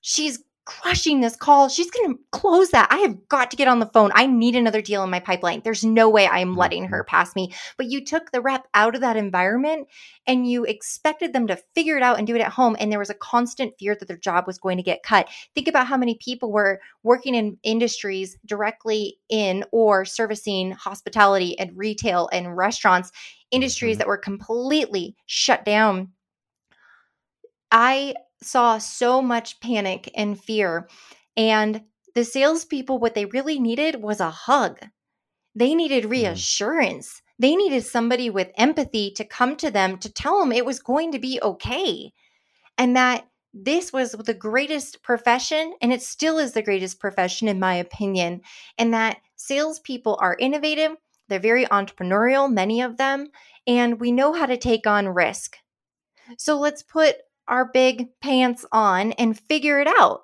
she's 0.00 0.42
crushing 0.64 1.20
this 1.20 1.34
call. 1.34 1.68
She's 1.68 1.90
going 1.90 2.14
to 2.14 2.20
close 2.30 2.70
that. 2.70 2.88
I 2.90 2.98
have 2.98 3.28
got 3.28 3.50
to 3.50 3.56
get 3.56 3.68
on 3.68 3.80
the 3.80 3.90
phone. 3.92 4.10
I 4.14 4.26
need 4.26 4.54
another 4.54 4.80
deal 4.80 5.02
in 5.02 5.10
my 5.10 5.18
pipeline. 5.18 5.60
There's 5.64 5.84
no 5.84 6.08
way 6.08 6.26
I 6.26 6.38
am 6.38 6.54
letting 6.54 6.84
her 6.84 7.02
mm-hmm. 7.02 7.10
pass 7.10 7.34
me. 7.34 7.52
But 7.76 7.90
you 7.90 8.04
took 8.04 8.30
the 8.30 8.40
rep 8.40 8.66
out 8.74 8.94
of 8.94 9.00
that 9.00 9.16
environment 9.16 9.88
and 10.26 10.48
you 10.48 10.64
expected 10.64 11.32
them 11.32 11.46
to 11.48 11.58
figure 11.74 11.96
it 11.96 12.02
out 12.02 12.18
and 12.18 12.26
do 12.26 12.36
it 12.36 12.40
at 12.40 12.52
home. 12.52 12.76
And 12.78 12.92
there 12.92 12.98
was 12.98 13.10
a 13.10 13.14
constant 13.14 13.74
fear 13.78 13.96
that 13.98 14.06
their 14.06 14.16
job 14.16 14.46
was 14.46 14.58
going 14.58 14.76
to 14.76 14.82
get 14.82 15.02
cut. 15.02 15.28
Think 15.54 15.68
about 15.68 15.88
how 15.88 15.96
many 15.96 16.16
people 16.16 16.52
were 16.52 16.80
working 17.02 17.34
in 17.34 17.58
industries 17.62 18.36
directly 18.46 19.18
in 19.28 19.64
or 19.72 20.04
servicing 20.04 20.70
hospitality 20.72 21.58
and 21.58 21.76
retail 21.76 22.28
and 22.32 22.56
restaurants, 22.56 23.10
industries 23.50 23.94
mm-hmm. 23.94 23.98
that 23.98 24.08
were 24.08 24.18
completely 24.18 25.16
shut 25.26 25.64
down. 25.64 26.12
I 27.72 28.14
saw 28.44 28.78
so 28.78 29.22
much 29.22 29.60
panic 29.60 30.10
and 30.14 30.40
fear. 30.40 30.88
And 31.36 31.82
the 32.14 32.24
salespeople, 32.24 32.98
what 32.98 33.14
they 33.14 33.24
really 33.26 33.58
needed 33.58 34.02
was 34.02 34.20
a 34.20 34.30
hug. 34.30 34.78
They 35.54 35.74
needed 35.74 36.04
mm. 36.04 36.10
reassurance. 36.10 37.08
Mm. 37.08 37.20
They 37.38 37.56
needed 37.56 37.84
somebody 37.84 38.30
with 38.30 38.52
empathy 38.56 39.10
to 39.12 39.24
come 39.24 39.56
to 39.56 39.70
them 39.70 39.98
to 39.98 40.12
tell 40.12 40.40
them 40.40 40.52
it 40.52 40.66
was 40.66 40.80
going 40.80 41.12
to 41.12 41.18
be 41.18 41.40
okay. 41.42 42.12
And 42.78 42.96
that 42.96 43.26
this 43.54 43.92
was 43.92 44.12
the 44.12 44.34
greatest 44.34 45.02
profession, 45.02 45.74
and 45.82 45.92
it 45.92 46.00
still 46.00 46.38
is 46.38 46.52
the 46.52 46.62
greatest 46.62 46.98
profession, 46.98 47.48
in 47.48 47.60
my 47.60 47.74
opinion. 47.74 48.40
And 48.78 48.94
that 48.94 49.18
salespeople 49.36 50.18
are 50.20 50.36
innovative, 50.38 50.92
they're 51.28 51.38
very 51.38 51.66
entrepreneurial, 51.66 52.50
many 52.50 52.80
of 52.80 52.96
them, 52.96 53.28
and 53.66 54.00
we 54.00 54.10
know 54.10 54.32
how 54.32 54.46
to 54.46 54.56
take 54.56 54.86
on 54.86 55.08
risk. 55.08 55.56
So 56.38 56.58
let's 56.58 56.82
put 56.82 57.16
our 57.48 57.70
big 57.72 58.08
pants 58.20 58.64
on 58.72 59.12
and 59.12 59.38
figure 59.38 59.80
it 59.80 59.88
out. 59.88 60.22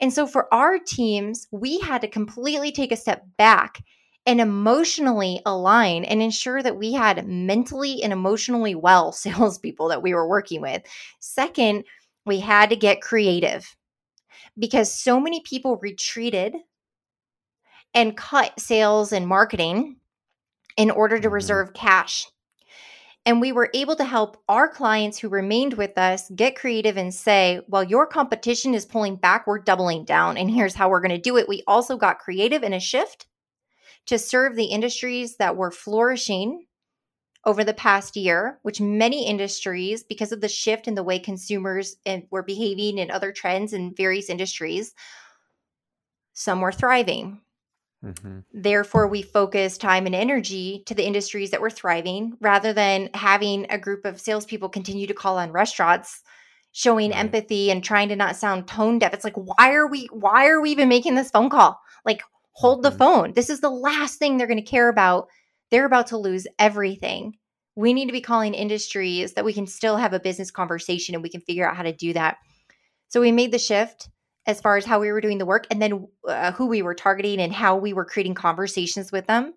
And 0.00 0.12
so 0.12 0.26
for 0.26 0.52
our 0.52 0.78
teams, 0.78 1.46
we 1.50 1.78
had 1.80 2.00
to 2.02 2.08
completely 2.08 2.72
take 2.72 2.92
a 2.92 2.96
step 2.96 3.24
back 3.36 3.82
and 4.26 4.40
emotionally 4.40 5.40
align 5.46 6.04
and 6.04 6.22
ensure 6.22 6.62
that 6.62 6.76
we 6.76 6.92
had 6.92 7.26
mentally 7.26 8.02
and 8.02 8.12
emotionally 8.12 8.74
well 8.74 9.12
salespeople 9.12 9.88
that 9.88 10.02
we 10.02 10.14
were 10.14 10.28
working 10.28 10.60
with. 10.60 10.82
Second, 11.20 11.84
we 12.26 12.40
had 12.40 12.70
to 12.70 12.76
get 12.76 13.00
creative 13.00 13.76
because 14.58 14.92
so 14.92 15.18
many 15.18 15.40
people 15.40 15.78
retreated 15.78 16.54
and 17.94 18.16
cut 18.16 18.58
sales 18.60 19.12
and 19.12 19.26
marketing 19.26 19.96
in 20.76 20.90
order 20.90 21.18
to 21.18 21.26
mm-hmm. 21.26 21.34
reserve 21.34 21.72
cash. 21.74 22.26
And 23.26 23.40
we 23.40 23.52
were 23.52 23.70
able 23.74 23.96
to 23.96 24.04
help 24.04 24.42
our 24.48 24.68
clients 24.68 25.18
who 25.18 25.28
remained 25.28 25.74
with 25.74 25.98
us 25.98 26.30
get 26.34 26.56
creative 26.56 26.96
and 26.96 27.12
say, 27.12 27.60
well, 27.68 27.84
your 27.84 28.06
competition 28.06 28.74
is 28.74 28.86
pulling 28.86 29.16
back, 29.16 29.46
we're 29.46 29.58
doubling 29.58 30.04
down. 30.04 30.38
And 30.38 30.50
here's 30.50 30.74
how 30.74 30.88
we're 30.88 31.02
going 31.02 31.10
to 31.10 31.18
do 31.18 31.36
it. 31.36 31.48
We 31.48 31.62
also 31.66 31.96
got 31.96 32.18
creative 32.18 32.62
in 32.62 32.72
a 32.72 32.80
shift 32.80 33.26
to 34.06 34.18
serve 34.18 34.56
the 34.56 34.64
industries 34.64 35.36
that 35.36 35.56
were 35.56 35.70
flourishing 35.70 36.64
over 37.44 37.64
the 37.64 37.74
past 37.74 38.16
year, 38.16 38.58
which 38.62 38.80
many 38.80 39.26
industries, 39.26 40.02
because 40.02 40.32
of 40.32 40.40
the 40.40 40.48
shift 40.48 40.88
in 40.88 40.94
the 40.94 41.02
way 41.02 41.18
consumers 41.18 41.96
eh, 42.06 42.20
were 42.30 42.42
behaving 42.42 42.98
and 42.98 43.10
other 43.10 43.32
trends 43.32 43.72
in 43.72 43.94
various 43.94 44.28
industries, 44.28 44.94
some 46.32 46.60
were 46.60 46.72
thriving. 46.72 47.40
Mm-hmm. 48.04 48.40
Therefore, 48.52 49.06
we 49.08 49.22
focus 49.22 49.76
time 49.76 50.06
and 50.06 50.14
energy 50.14 50.82
to 50.86 50.94
the 50.94 51.06
industries 51.06 51.50
that 51.50 51.60
were 51.60 51.70
thriving 51.70 52.36
rather 52.40 52.72
than 52.72 53.10
having 53.12 53.66
a 53.68 53.78
group 53.78 54.04
of 54.06 54.20
salespeople 54.20 54.70
continue 54.70 55.06
to 55.06 55.14
call 55.14 55.38
on 55.38 55.52
restaurants 55.52 56.22
showing 56.72 57.10
right. 57.10 57.18
empathy 57.18 57.70
and 57.70 57.84
trying 57.84 58.08
to 58.08 58.16
not 58.16 58.36
sound 58.36 58.66
tone 58.66 58.98
deaf. 58.98 59.12
It's 59.12 59.24
like, 59.24 59.36
why 59.36 59.72
are 59.72 59.86
we 59.86 60.08
why 60.12 60.46
are 60.46 60.60
we 60.60 60.70
even 60.70 60.88
making 60.88 61.14
this 61.14 61.30
phone 61.30 61.50
call? 61.50 61.78
Like, 62.04 62.22
hold 62.52 62.82
the 62.82 62.88
mm-hmm. 62.88 62.98
phone. 62.98 63.32
This 63.34 63.50
is 63.50 63.60
the 63.60 63.70
last 63.70 64.18
thing 64.18 64.36
they're 64.36 64.46
going 64.46 64.62
to 64.62 64.62
care 64.62 64.88
about. 64.88 65.28
They're 65.70 65.86
about 65.86 66.08
to 66.08 66.16
lose 66.16 66.46
everything. 66.58 67.36
We 67.76 67.92
need 67.92 68.06
to 68.06 68.12
be 68.12 68.20
calling 68.20 68.54
industries 68.54 69.34
that 69.34 69.44
we 69.44 69.52
can 69.52 69.66
still 69.66 69.96
have 69.96 70.12
a 70.12 70.20
business 70.20 70.50
conversation 70.50 71.14
and 71.14 71.22
we 71.22 71.30
can 71.30 71.40
figure 71.40 71.68
out 71.68 71.76
how 71.76 71.82
to 71.82 71.92
do 71.92 72.12
that. 72.14 72.38
So 73.08 73.20
we 73.20 73.32
made 73.32 73.52
the 73.52 73.58
shift 73.58 74.08
as 74.46 74.60
far 74.60 74.76
as 74.76 74.84
how 74.84 75.00
we 75.00 75.12
were 75.12 75.20
doing 75.20 75.38
the 75.38 75.46
work 75.46 75.66
and 75.70 75.80
then 75.80 76.06
uh, 76.26 76.52
who 76.52 76.66
we 76.66 76.82
were 76.82 76.94
targeting 76.94 77.40
and 77.40 77.52
how 77.52 77.76
we 77.76 77.92
were 77.92 78.04
creating 78.04 78.34
conversations 78.34 79.12
with 79.12 79.26
them. 79.26 79.54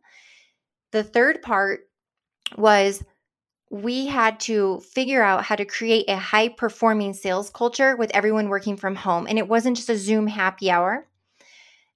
The 0.91 1.03
third 1.03 1.41
part 1.41 1.87
was 2.57 3.03
we 3.71 4.05
had 4.05 4.39
to 4.41 4.79
figure 4.81 5.23
out 5.23 5.43
how 5.43 5.55
to 5.55 5.65
create 5.65 6.07
a 6.07 6.17
high 6.17 6.49
performing 6.49 7.13
sales 7.13 7.49
culture 7.49 7.95
with 7.95 8.11
everyone 8.13 8.49
working 8.49 8.77
from 8.77 8.95
home. 8.95 9.25
And 9.27 9.39
it 9.39 9.47
wasn't 9.47 9.77
just 9.77 9.89
a 9.89 9.97
Zoom 9.97 10.27
happy 10.27 10.69
hour. 10.69 11.07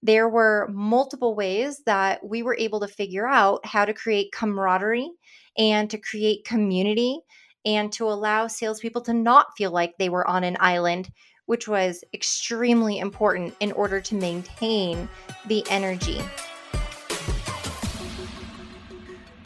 There 0.02 0.30
were 0.30 0.70
multiple 0.74 1.36
ways 1.36 1.84
that 1.86 2.26
we 2.26 2.42
were 2.42 2.58
able 2.58 2.80
to 2.80 2.88
figure 2.88 3.28
out 3.28 3.64
how 3.66 3.86
to 3.86 3.94
create 3.94 4.32
camaraderie 4.32 5.12
and 5.58 5.90
to 5.90 6.00
create 6.00 6.46
community 6.46 7.20
and 7.66 7.92
to 7.94 8.06
allow 8.06 8.48
salespeople 8.48 9.02
to 9.02 9.14
not 9.14 9.48
feel 9.58 9.72
like 9.72 9.98
they 9.98 10.10
were 10.10 10.28
on 10.28 10.44
an 10.44 10.58
island, 10.60 11.10
which 11.48 11.68
was 11.68 12.04
extremely 12.14 13.00
important 13.00 13.56
in 13.60 13.72
order 13.74 14.00
to 14.00 14.16
maintain 14.16 15.10
the 15.48 15.66
energy. 15.70 16.22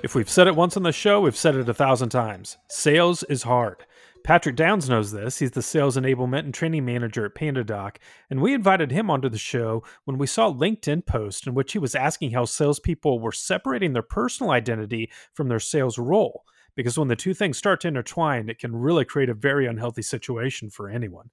If 0.04 0.16
we've 0.16 0.30
said 0.30 0.48
it 0.48 0.56
once 0.56 0.76
on 0.76 0.84
the 0.84 0.92
show, 0.92 1.22
we've 1.22 1.38
said 1.38 1.56
it 1.56 1.70
a 1.70 1.74
thousand 1.74 2.10
times. 2.10 2.58
Sales 2.70 3.24
is 3.24 3.44
hard. 3.44 3.86
Patrick 4.24 4.56
Downs 4.56 4.90
knows 4.90 5.12
this. 5.12 5.40
He's 5.40 5.52
the 5.52 5.62
sales 5.62 5.98
enablement 5.98 6.40
and 6.40 6.54
training 6.54 6.86
manager 6.86 7.26
at 7.26 7.36
PandaDoc, 7.36 7.98
and 8.30 8.42
we 8.42 8.54
invited 8.54 8.92
him 8.92 9.10
onto 9.10 9.30
the 9.30 9.38
show 9.38 9.84
when 10.06 10.18
we 10.18 10.28
saw 10.28 10.50
a 10.50 10.54
LinkedIn 10.54 11.06
post 11.06 11.48
in 11.48 11.54
which 11.54 11.74
he 11.74 11.80
was 11.80 11.96
asking 11.96 12.32
how 12.32 12.46
salespeople 12.46 13.20
were 13.20 13.32
separating 13.32 13.94
their 13.94 14.04
personal 14.04 14.52
identity 14.52 15.10
from 15.34 15.50
their 15.50 15.60
sales 15.60 15.98
role. 15.98 16.44
Because 16.76 16.98
when 16.98 17.08
the 17.08 17.16
two 17.16 17.34
things 17.34 17.58
start 17.58 17.82
to 17.82 17.88
intertwine, 17.88 18.50
it 18.50 18.60
can 18.60 18.76
really 18.76 19.06
create 19.06 19.30
a 19.30 19.34
very 19.34 19.68
unhealthy 19.68 20.02
situation 20.02 20.70
for 20.70 20.90
anyone. 20.90 21.30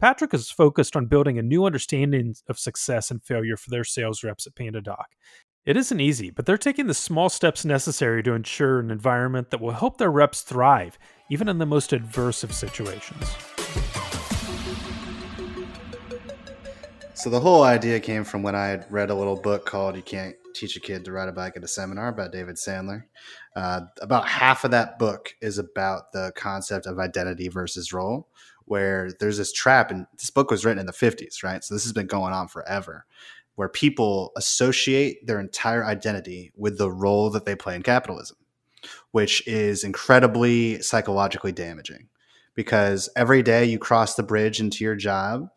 Patrick 0.00 0.34
is 0.34 0.50
focused 0.50 0.96
on 0.96 1.06
building 1.06 1.38
a 1.38 1.42
new 1.42 1.64
understanding 1.64 2.34
of 2.48 2.58
success 2.58 3.10
and 3.10 3.22
failure 3.22 3.56
for 3.56 3.70
their 3.70 3.84
sales 3.84 4.24
reps 4.24 4.46
at 4.46 4.54
PandaDoc. 4.54 5.04
It 5.64 5.76
isn't 5.76 6.00
easy, 6.00 6.30
but 6.30 6.46
they're 6.46 6.58
taking 6.58 6.88
the 6.88 6.94
small 6.94 7.28
steps 7.28 7.64
necessary 7.64 8.22
to 8.24 8.34
ensure 8.34 8.80
an 8.80 8.90
environment 8.90 9.50
that 9.50 9.60
will 9.60 9.70
help 9.70 9.98
their 9.98 10.10
reps 10.10 10.42
thrive, 10.42 10.98
even 11.30 11.48
in 11.48 11.58
the 11.58 11.64
most 11.64 11.92
adverse 11.92 12.42
of 12.42 12.52
situations. 12.52 13.24
So, 17.14 17.30
the 17.30 17.40
whole 17.40 17.62
idea 17.62 18.00
came 18.00 18.24
from 18.24 18.42
when 18.42 18.54
I 18.54 18.66
had 18.66 18.86
read 18.90 19.08
a 19.08 19.14
little 19.14 19.40
book 19.40 19.64
called 19.64 19.96
You 19.96 20.02
Can't 20.02 20.34
Teach 20.54 20.76
a 20.76 20.80
Kid 20.80 21.04
to 21.04 21.12
Ride 21.12 21.28
a 21.28 21.32
Bike 21.32 21.56
at 21.56 21.64
a 21.64 21.68
Seminar 21.68 22.12
by 22.12 22.28
David 22.28 22.56
Sandler. 22.56 23.04
Uh, 23.56 23.82
about 24.02 24.28
half 24.28 24.64
of 24.64 24.72
that 24.72 24.98
book 24.98 25.34
is 25.40 25.56
about 25.56 26.12
the 26.12 26.32
concept 26.36 26.86
of 26.86 26.98
identity 26.98 27.48
versus 27.48 27.92
role, 27.92 28.28
where 28.66 29.10
there's 29.20 29.38
this 29.38 29.52
trap, 29.52 29.90
and 29.90 30.06
this 30.18 30.30
book 30.30 30.50
was 30.50 30.64
written 30.64 30.80
in 30.80 30.86
the 30.86 30.92
50s, 30.92 31.42
right? 31.42 31.62
So, 31.62 31.74
this 31.74 31.84
has 31.84 31.92
been 31.92 32.06
going 32.06 32.32
on 32.32 32.48
forever 32.48 33.06
where 33.56 33.68
people 33.68 34.32
associate 34.36 35.26
their 35.26 35.40
entire 35.40 35.84
identity 35.84 36.52
with 36.56 36.78
the 36.78 36.90
role 36.90 37.30
that 37.30 37.44
they 37.44 37.54
play 37.54 37.76
in 37.76 37.82
capitalism, 37.82 38.36
which 39.12 39.46
is 39.46 39.84
incredibly 39.84 40.80
psychologically 40.82 41.52
damaging 41.52 42.08
because 42.54 43.08
every 43.16 43.42
day 43.42 43.64
you 43.64 43.78
cross 43.78 44.14
the 44.14 44.22
bridge 44.22 44.60
into 44.60 44.84
your 44.84 44.96
job 44.96 45.48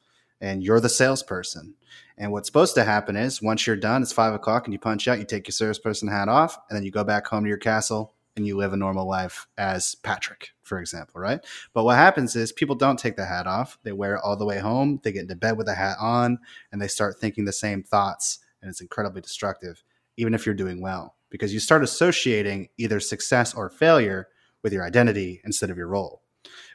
and 0.41 0.63
you're 0.63 0.79
the 0.79 0.89
salesperson. 0.89 1.75
And 2.17 2.31
what's 2.31 2.47
supposed 2.47 2.75
to 2.75 2.83
happen 2.83 3.15
is 3.15 3.41
once 3.41 3.65
you're 3.65 3.75
done, 3.75 4.01
it's 4.01 4.11
five 4.11 4.33
o'clock 4.33 4.65
and 4.65 4.73
you 4.73 4.79
punch 4.79 5.07
out, 5.07 5.19
you 5.19 5.25
take 5.25 5.47
your 5.47 5.53
salesperson 5.53 6.07
hat 6.07 6.29
off, 6.29 6.57
and 6.69 6.75
then 6.75 6.83
you 6.83 6.91
go 6.91 7.03
back 7.03 7.27
home 7.27 7.43
to 7.43 7.49
your 7.49 7.57
castle 7.57 8.13
and 8.37 8.47
you 8.47 8.55
live 8.55 8.71
a 8.71 8.77
normal 8.77 9.07
life 9.07 9.47
as 9.57 9.95
Patrick, 9.95 10.51
for 10.61 10.79
example, 10.79 11.19
right? 11.19 11.43
But 11.73 11.83
what 11.83 11.97
happens 11.97 12.35
is 12.35 12.51
people 12.51 12.75
don't 12.75 12.97
take 12.97 13.17
the 13.17 13.25
hat 13.25 13.47
off. 13.47 13.77
They 13.83 13.91
wear 13.91 14.15
it 14.15 14.21
all 14.23 14.37
the 14.37 14.45
way 14.45 14.59
home. 14.59 14.99
They 15.03 15.11
get 15.11 15.23
into 15.23 15.35
bed 15.35 15.57
with 15.57 15.65
the 15.65 15.75
hat 15.75 15.97
on 15.99 16.39
and 16.71 16.81
they 16.81 16.87
start 16.87 17.19
thinking 17.19 17.45
the 17.45 17.51
same 17.51 17.83
thoughts. 17.83 18.39
And 18.61 18.69
it's 18.69 18.81
incredibly 18.81 19.21
destructive, 19.21 19.83
even 20.15 20.33
if 20.33 20.45
you're 20.45 20.55
doing 20.55 20.81
well, 20.81 21.15
because 21.29 21.53
you 21.53 21.59
start 21.59 21.83
associating 21.83 22.69
either 22.77 22.99
success 22.99 23.53
or 23.53 23.69
failure 23.69 24.27
with 24.63 24.71
your 24.71 24.83
identity 24.83 25.41
instead 25.43 25.69
of 25.69 25.77
your 25.77 25.87
role. 25.87 26.21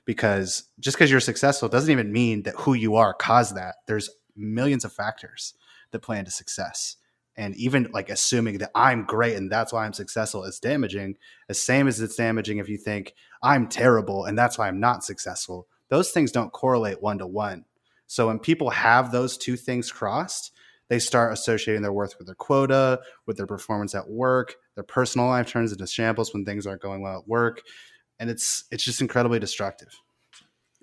Because 0.04 0.64
just 0.80 0.96
because 0.96 1.10
you're 1.10 1.20
successful 1.20 1.68
doesn't 1.68 1.90
even 1.90 2.12
mean 2.12 2.42
that 2.42 2.56
who 2.56 2.74
you 2.74 2.96
are 2.96 3.14
caused 3.14 3.56
that. 3.56 3.76
There's 3.86 4.10
millions 4.36 4.84
of 4.84 4.92
factors 4.92 5.54
that 5.92 6.00
play 6.00 6.18
into 6.18 6.30
success 6.30 6.96
and 7.36 7.54
even 7.56 7.88
like 7.92 8.10
assuming 8.10 8.58
that 8.58 8.70
I'm 8.74 9.04
great 9.04 9.36
and 9.36 9.50
that's 9.50 9.72
why 9.72 9.84
I'm 9.84 9.92
successful 9.92 10.44
is 10.44 10.58
damaging. 10.60 11.16
The 11.48 11.54
same 11.54 11.88
as 11.88 12.00
it's 12.00 12.16
damaging 12.16 12.58
if 12.58 12.68
you 12.68 12.76
think 12.76 13.14
I'm 13.42 13.68
terrible 13.68 14.24
and 14.24 14.38
that's 14.38 14.58
why 14.58 14.68
I'm 14.68 14.80
not 14.80 15.04
successful. 15.04 15.66
Those 15.88 16.10
things 16.10 16.32
don't 16.32 16.52
correlate 16.52 17.02
one 17.02 17.18
to 17.18 17.26
one. 17.26 17.64
So 18.06 18.26
when 18.26 18.38
people 18.38 18.70
have 18.70 19.10
those 19.10 19.38
two 19.38 19.56
things 19.56 19.90
crossed, 19.90 20.52
they 20.88 20.98
start 20.98 21.32
associating 21.32 21.82
their 21.82 21.92
worth 21.92 22.18
with 22.18 22.26
their 22.26 22.34
quota, 22.34 23.00
with 23.24 23.38
their 23.38 23.46
performance 23.46 23.94
at 23.94 24.10
work. 24.10 24.56
Their 24.74 24.84
personal 24.84 25.28
life 25.28 25.46
turns 25.46 25.72
into 25.72 25.86
shambles 25.86 26.34
when 26.34 26.44
things 26.44 26.66
aren't 26.66 26.82
going 26.82 27.00
well 27.00 27.20
at 27.20 27.28
work, 27.28 27.62
and 28.18 28.28
it's 28.28 28.64
it's 28.70 28.84
just 28.84 29.00
incredibly 29.00 29.38
destructive. 29.38 29.88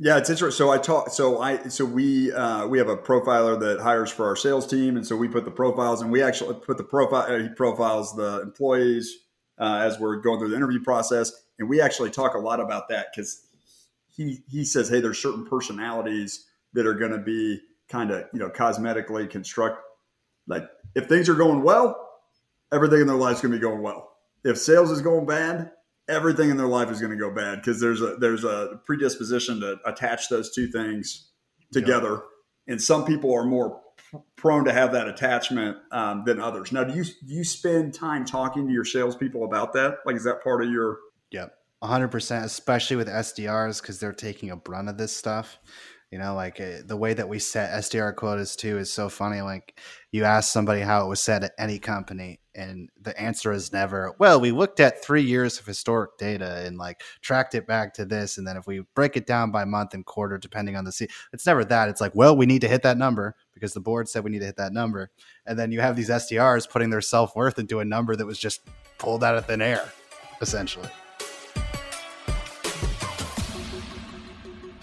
Yeah, 0.02 0.18
it's 0.18 0.30
interesting. 0.30 0.58
So 0.58 0.72
I 0.72 0.78
talk. 0.78 1.10
So 1.10 1.42
I. 1.42 1.58
So 1.68 1.84
we 1.84 2.32
uh, 2.32 2.66
we 2.68 2.78
have 2.78 2.88
a 2.88 2.96
profiler 2.96 3.60
that 3.60 3.82
hires 3.82 4.10
for 4.10 4.26
our 4.26 4.36
sales 4.38 4.66
team, 4.66 4.96
and 4.96 5.06
so 5.06 5.18
we 5.18 5.28
put 5.28 5.44
the 5.44 5.52
profiles, 5.52 6.02
and 6.02 6.10
we 6.10 6.24
actually 6.24 6.56
put 6.56 6.78
the 6.78 6.86
profile. 6.86 7.24
Uh, 7.30 7.40
he 7.40 7.50
profiles 7.50 8.16
the 8.16 8.42
employees 8.42 9.14
uh, 9.60 9.82
as 9.84 10.00
we're 10.00 10.16
going 10.16 10.40
through 10.40 10.50
the 10.50 10.56
interview 10.56 10.82
process, 10.82 11.34
and 11.60 11.68
we 11.68 11.82
actually 11.82 12.12
talk 12.12 12.34
a 12.34 12.40
lot 12.40 12.62
about 12.62 12.88
that 12.88 13.08
because 13.14 13.46
he 14.08 14.40
he 14.50 14.64
says, 14.64 14.88
hey, 14.88 15.02
there's 15.02 15.22
certain 15.22 15.46
personalities 15.46 16.46
that 16.74 16.88
are 16.88 16.94
going 16.94 17.12
to 17.12 17.18
be 17.18 17.60
kind 17.90 18.10
of 18.12 18.24
you 18.32 18.40
know 18.40 18.50
cosmetically 18.50 19.30
construct. 19.30 19.82
Like 20.48 20.64
if 20.96 21.08
things 21.08 21.28
are 21.28 21.36
going 21.36 21.62
well, 21.62 22.10
everything 22.72 23.02
in 23.02 23.08
their 23.08 23.18
life 23.18 23.36
is 23.36 23.42
going 23.42 23.52
to 23.52 23.58
be 23.58 23.62
going 23.62 23.82
well. 23.82 24.14
If 24.46 24.58
sales 24.58 24.92
is 24.92 25.02
going 25.02 25.26
bad, 25.26 25.72
everything 26.10 26.50
in 26.50 26.58
their 26.58 26.68
life 26.68 26.90
is 26.90 27.00
going 27.00 27.12
to 27.12 27.18
go 27.18 27.32
bad 27.32 27.58
because 27.58 27.80
there's 27.80 28.02
a 28.02 28.16
there's 28.18 28.44
a 28.44 28.80
predisposition 28.86 29.62
to 29.62 29.78
attach 29.86 30.30
those 30.30 30.54
two 30.54 30.68
things 30.68 31.30
together, 31.72 32.12
yep. 32.12 32.24
and 32.68 32.82
some 32.82 33.06
people 33.06 33.34
are 33.34 33.46
more 33.46 33.82
prone 34.36 34.66
to 34.66 34.74
have 34.74 34.92
that 34.94 35.08
attachment 35.08 35.78
um, 35.92 36.24
than 36.26 36.40
others. 36.40 36.72
Now, 36.72 36.84
do 36.84 36.94
you 36.94 37.04
do 37.04 37.34
you 37.34 37.44
spend 37.44 37.94
time 37.94 38.26
talking 38.26 38.68
to 38.68 38.74
your 38.74 38.86
salespeople 38.86 39.46
about 39.46 39.74
that? 39.74 40.00
Like, 40.06 40.16
is 40.16 40.24
that 40.24 40.44
part 40.44 40.64
of 40.64 40.70
your? 40.70 40.98
Yep, 41.32 41.54
100, 41.80 42.08
percent 42.10 42.46
especially 42.46 42.98
with 42.98 43.08
SDRs 43.08 43.82
because 43.82 44.00
they're 44.00 44.12
taking 44.12 44.50
a 44.50 44.56
brunt 44.56 44.90
of 44.90 44.98
this 44.98 45.16
stuff. 45.16 45.60
You 46.12 46.18
know, 46.18 46.34
like 46.34 46.60
uh, 46.60 46.82
the 46.86 46.98
way 46.98 47.14
that 47.14 47.30
we 47.30 47.38
set 47.38 47.72
SDR 47.72 48.16
quotas 48.16 48.56
too 48.56 48.80
is 48.80 48.92
so 48.92 49.10
funny. 49.10 49.42
Like 49.42 49.80
you 50.12 50.24
ask 50.24 50.52
somebody 50.52 50.82
how 50.82 51.06
it 51.06 51.08
was 51.08 51.22
set 51.22 51.44
at 51.44 51.52
any 51.60 51.78
company, 51.78 52.40
and 52.56 52.90
the 53.00 53.20
answer 53.20 53.52
is 53.52 53.72
never, 53.72 54.14
well, 54.18 54.42
we 54.42 54.52
looked 54.52 54.80
at 54.80 55.04
three 55.04 55.22
years 55.22 55.60
of 55.60 55.66
historic 55.66 56.18
data 56.18 56.66
and 56.66 56.78
like 56.78 57.02
tracked 57.22 57.54
it 57.54 57.68
back 57.68 57.94
to 57.94 58.06
this. 58.06 58.38
And 58.38 58.48
then 58.48 58.58
if 58.58 58.66
we 58.66 58.82
break 58.96 59.16
it 59.16 59.28
down 59.28 59.52
by 59.52 59.66
month 59.66 59.94
and 59.94 60.06
quarter, 60.06 60.38
depending 60.38 60.76
on 60.76 60.84
the 60.84 60.92
seat, 60.92 61.12
it's 61.32 61.46
never 61.46 61.64
that. 61.66 61.90
It's 61.90 62.02
like, 62.02 62.16
well, 62.16 62.36
we 62.36 62.46
need 62.46 62.62
to 62.62 62.68
hit 62.68 62.82
that 62.84 62.98
number 62.98 63.36
because 63.54 63.74
the 63.74 63.80
board 63.80 64.10
said 64.10 64.24
we 64.24 64.32
need 64.32 64.40
to 64.40 64.46
hit 64.46 64.58
that 64.58 64.74
number. 64.74 65.12
And 65.46 65.60
then 65.60 65.72
you 65.72 65.80
have 65.80 65.96
these 65.96 66.10
SDRs 66.10 66.70
putting 66.70 66.90
their 66.90 67.02
self 67.02 67.36
worth 67.36 67.60
into 67.60 67.80
a 67.80 67.86
number 67.86 68.16
that 68.16 68.26
was 68.26 68.40
just 68.40 68.62
pulled 68.98 69.24
out 69.24 69.36
of 69.36 69.46
thin 69.46 69.62
air, 69.62 69.88
essentially. 70.42 70.90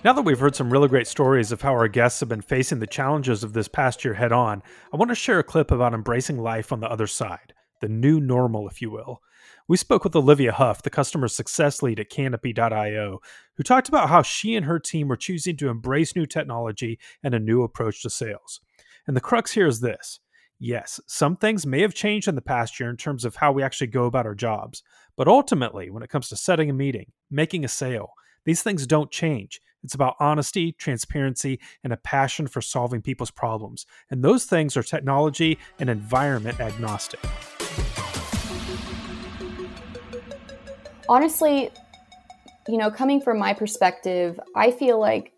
Now 0.06 0.12
that 0.12 0.22
we've 0.22 0.38
heard 0.38 0.54
some 0.54 0.72
really 0.72 0.86
great 0.86 1.08
stories 1.08 1.50
of 1.50 1.62
how 1.62 1.72
our 1.72 1.88
guests 1.88 2.20
have 2.20 2.28
been 2.28 2.40
facing 2.40 2.78
the 2.78 2.86
challenges 2.86 3.42
of 3.42 3.54
this 3.54 3.66
past 3.66 4.04
year 4.04 4.14
head 4.14 4.30
on, 4.30 4.62
I 4.92 4.96
want 4.96 5.08
to 5.08 5.16
share 5.16 5.40
a 5.40 5.42
clip 5.42 5.72
about 5.72 5.94
embracing 5.94 6.38
life 6.38 6.70
on 6.70 6.78
the 6.78 6.88
other 6.88 7.08
side, 7.08 7.52
the 7.80 7.88
new 7.88 8.20
normal, 8.20 8.68
if 8.68 8.80
you 8.80 8.88
will. 8.88 9.20
We 9.66 9.76
spoke 9.76 10.04
with 10.04 10.14
Olivia 10.14 10.52
Huff, 10.52 10.80
the 10.80 10.90
customer 10.90 11.26
success 11.26 11.82
lead 11.82 11.98
at 11.98 12.08
Canopy.io, 12.08 13.18
who 13.56 13.62
talked 13.64 13.88
about 13.88 14.08
how 14.08 14.22
she 14.22 14.54
and 14.54 14.64
her 14.66 14.78
team 14.78 15.08
were 15.08 15.16
choosing 15.16 15.56
to 15.56 15.70
embrace 15.70 16.14
new 16.14 16.24
technology 16.24 17.00
and 17.24 17.34
a 17.34 17.40
new 17.40 17.64
approach 17.64 18.00
to 18.02 18.08
sales. 18.08 18.60
And 19.08 19.16
the 19.16 19.20
crux 19.20 19.50
here 19.50 19.66
is 19.66 19.80
this 19.80 20.20
yes, 20.60 21.00
some 21.08 21.36
things 21.36 21.66
may 21.66 21.82
have 21.82 21.94
changed 21.94 22.28
in 22.28 22.36
the 22.36 22.40
past 22.40 22.78
year 22.78 22.90
in 22.90 22.96
terms 22.96 23.24
of 23.24 23.34
how 23.34 23.50
we 23.50 23.64
actually 23.64 23.88
go 23.88 24.04
about 24.04 24.24
our 24.24 24.36
jobs, 24.36 24.84
but 25.16 25.26
ultimately, 25.26 25.90
when 25.90 26.04
it 26.04 26.10
comes 26.10 26.28
to 26.28 26.36
setting 26.36 26.70
a 26.70 26.72
meeting, 26.72 27.10
making 27.28 27.64
a 27.64 27.68
sale, 27.68 28.10
These 28.46 28.62
things 28.62 28.86
don't 28.86 29.10
change. 29.10 29.60
It's 29.82 29.94
about 29.94 30.14
honesty, 30.20 30.72
transparency, 30.72 31.60
and 31.82 31.92
a 31.92 31.96
passion 31.96 32.46
for 32.46 32.62
solving 32.62 33.02
people's 33.02 33.32
problems. 33.32 33.86
And 34.08 34.22
those 34.22 34.44
things 34.44 34.76
are 34.76 34.84
technology 34.84 35.58
and 35.80 35.90
environment 35.90 36.60
agnostic. 36.60 37.20
Honestly, 41.08 41.70
you 42.68 42.78
know, 42.78 42.90
coming 42.90 43.20
from 43.20 43.38
my 43.38 43.52
perspective, 43.52 44.38
I 44.54 44.70
feel 44.70 44.98
like 45.00 45.32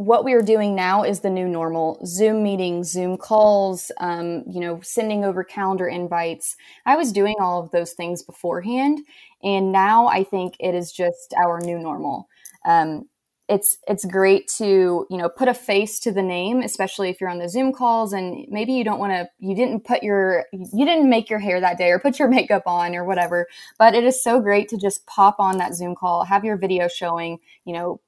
what 0.00 0.24
we 0.24 0.32
are 0.32 0.40
doing 0.40 0.74
now 0.74 1.02
is 1.02 1.20
the 1.20 1.28
new 1.28 1.46
normal 1.46 2.00
zoom 2.06 2.42
meetings 2.42 2.90
zoom 2.90 3.18
calls 3.18 3.92
um, 4.00 4.42
you 4.48 4.58
know 4.58 4.80
sending 4.82 5.26
over 5.26 5.44
calendar 5.44 5.86
invites 5.86 6.56
i 6.86 6.96
was 6.96 7.12
doing 7.12 7.34
all 7.38 7.62
of 7.62 7.70
those 7.70 7.92
things 7.92 8.22
beforehand 8.22 9.00
and 9.42 9.72
now 9.72 10.06
i 10.06 10.24
think 10.24 10.54
it 10.58 10.74
is 10.74 10.90
just 10.90 11.34
our 11.44 11.60
new 11.60 11.78
normal 11.78 12.29
um, 12.66 13.08
it's 13.50 13.78
it's 13.88 14.04
great 14.04 14.46
to 14.46 15.06
you 15.10 15.18
know 15.18 15.28
put 15.28 15.48
a 15.48 15.54
face 15.54 15.98
to 15.98 16.12
the 16.12 16.22
name 16.22 16.62
especially 16.62 17.10
if 17.10 17.20
you're 17.20 17.28
on 17.28 17.40
the 17.40 17.48
zoom 17.48 17.72
calls 17.72 18.12
and 18.12 18.46
maybe 18.48 18.72
you 18.72 18.84
don't 18.84 19.00
want 19.00 19.12
to 19.12 19.28
you 19.40 19.56
didn't 19.56 19.84
put 19.84 20.02
your 20.04 20.46
you 20.52 20.86
didn't 20.86 21.10
make 21.10 21.28
your 21.28 21.40
hair 21.40 21.60
that 21.60 21.76
day 21.76 21.90
or 21.90 21.98
put 21.98 22.18
your 22.18 22.28
makeup 22.36 22.62
on 22.64 22.94
or 22.94 23.04
whatever 23.04 23.46
but 23.76 23.94
it 23.94 24.04
is 24.04 24.22
so 24.22 24.40
great 24.40 24.68
to 24.68 24.78
just 24.78 25.04
pop 25.06 25.36
on 25.40 25.58
that 25.58 25.74
zoom 25.74 25.94
call 25.94 26.24
have 26.24 26.44
your 26.44 26.56
video 26.56 26.86
showing 26.86 27.38
you 27.64 27.74
know 27.74 28.00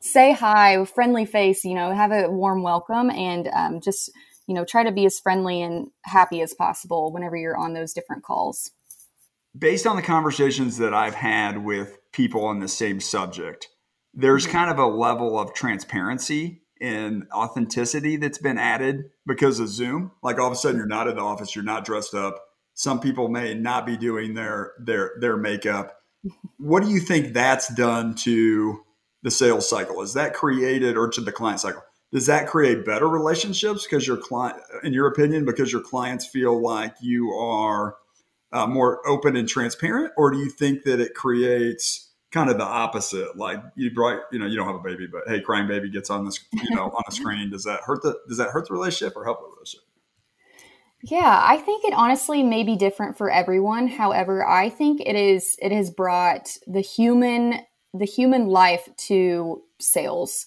say 0.00 0.32
hi 0.32 0.84
friendly 0.84 1.24
face 1.24 1.64
you 1.64 1.74
know 1.74 1.94
have 1.94 2.10
a 2.10 2.28
warm 2.28 2.62
welcome 2.62 3.10
and 3.10 3.48
um, 3.54 3.80
just 3.80 4.10
you 4.48 4.54
know 4.54 4.64
try 4.64 4.82
to 4.82 4.92
be 4.92 5.06
as 5.06 5.20
friendly 5.20 5.62
and 5.62 5.88
happy 6.02 6.42
as 6.42 6.52
possible 6.52 7.12
whenever 7.12 7.36
you're 7.36 7.56
on 7.56 7.72
those 7.72 7.92
different 7.92 8.24
calls. 8.24 8.72
Based 9.56 9.86
on 9.86 9.96
the 9.96 10.02
conversations 10.02 10.78
that 10.78 10.94
i've 10.94 11.14
had 11.14 11.64
with 11.64 11.98
people 12.12 12.44
on 12.44 12.60
the 12.60 12.68
same 12.68 13.00
subject 13.00 13.68
there's 14.14 14.44
mm-hmm. 14.44 14.56
kind 14.56 14.70
of 14.70 14.78
a 14.78 14.86
level 14.86 15.38
of 15.38 15.54
transparency 15.54 16.62
and 16.80 17.26
authenticity 17.34 18.16
that's 18.16 18.38
been 18.38 18.58
added 18.58 19.10
because 19.26 19.60
of 19.60 19.68
Zoom. 19.68 20.12
Like 20.22 20.38
all 20.38 20.46
of 20.46 20.52
a 20.52 20.56
sudden 20.56 20.78
you're 20.78 20.86
not 20.86 21.08
in 21.08 21.16
the 21.16 21.22
office, 21.22 21.54
you're 21.54 21.64
not 21.64 21.84
dressed 21.84 22.14
up. 22.14 22.42
Some 22.74 23.00
people 23.00 23.28
may 23.28 23.54
not 23.54 23.84
be 23.84 23.96
doing 23.96 24.34
their 24.34 24.72
their 24.78 25.12
their 25.20 25.36
makeup. 25.36 25.96
What 26.58 26.82
do 26.82 26.90
you 26.90 27.00
think 27.00 27.32
that's 27.32 27.72
done 27.74 28.14
to 28.16 28.84
the 29.22 29.30
sales 29.30 29.66
cycle? 29.66 30.02
Is 30.02 30.12
that 30.12 30.34
created 30.34 30.98
or 30.98 31.08
to 31.08 31.22
the 31.22 31.32
client 31.32 31.60
cycle? 31.60 31.82
Does 32.12 32.26
that 32.26 32.48
create 32.48 32.84
better 32.84 33.08
relationships 33.08 33.86
because 33.86 34.06
your 34.06 34.18
client, 34.18 34.60
in 34.82 34.92
your 34.92 35.06
opinion, 35.06 35.46
because 35.46 35.72
your 35.72 35.80
clients 35.80 36.26
feel 36.26 36.60
like 36.60 36.94
you 37.00 37.30
are 37.30 37.96
uh, 38.52 38.66
more 38.66 39.06
open 39.08 39.36
and 39.36 39.48
transparent, 39.48 40.12
or 40.16 40.30
do 40.30 40.38
you 40.38 40.50
think 40.50 40.82
that 40.82 41.00
it 41.00 41.14
creates 41.14 42.09
kind 42.30 42.50
of 42.50 42.58
the 42.58 42.64
opposite. 42.64 43.36
Like 43.36 43.62
you 43.74 43.90
brought, 43.92 44.22
you 44.32 44.38
know, 44.38 44.46
you 44.46 44.56
don't 44.56 44.66
have 44.66 44.76
a 44.76 44.80
baby, 44.80 45.06
but 45.06 45.22
hey, 45.26 45.40
crying 45.40 45.68
baby 45.68 45.90
gets 45.90 46.10
on 46.10 46.24
this, 46.24 46.38
you 46.52 46.74
know, 46.74 46.84
on 46.84 47.02
a 47.08 47.12
screen. 47.12 47.50
Does 47.50 47.64
that 47.64 47.80
hurt 47.84 48.02
the 48.02 48.18
does 48.28 48.38
that 48.38 48.50
hurt 48.50 48.68
the 48.68 48.74
relationship 48.74 49.16
or 49.16 49.24
help 49.24 49.40
the 49.40 49.46
relationship? 49.46 49.86
Yeah, 51.02 51.40
I 51.42 51.56
think 51.56 51.84
it 51.84 51.94
honestly 51.94 52.42
may 52.42 52.62
be 52.62 52.76
different 52.76 53.16
for 53.16 53.30
everyone. 53.30 53.88
However, 53.88 54.46
I 54.46 54.68
think 54.68 55.00
it 55.00 55.16
is 55.16 55.56
it 55.60 55.72
has 55.72 55.90
brought 55.90 56.50
the 56.66 56.82
human 56.82 57.60
the 57.94 58.04
human 58.04 58.46
life 58.46 58.88
to 58.96 59.62
sales 59.80 60.46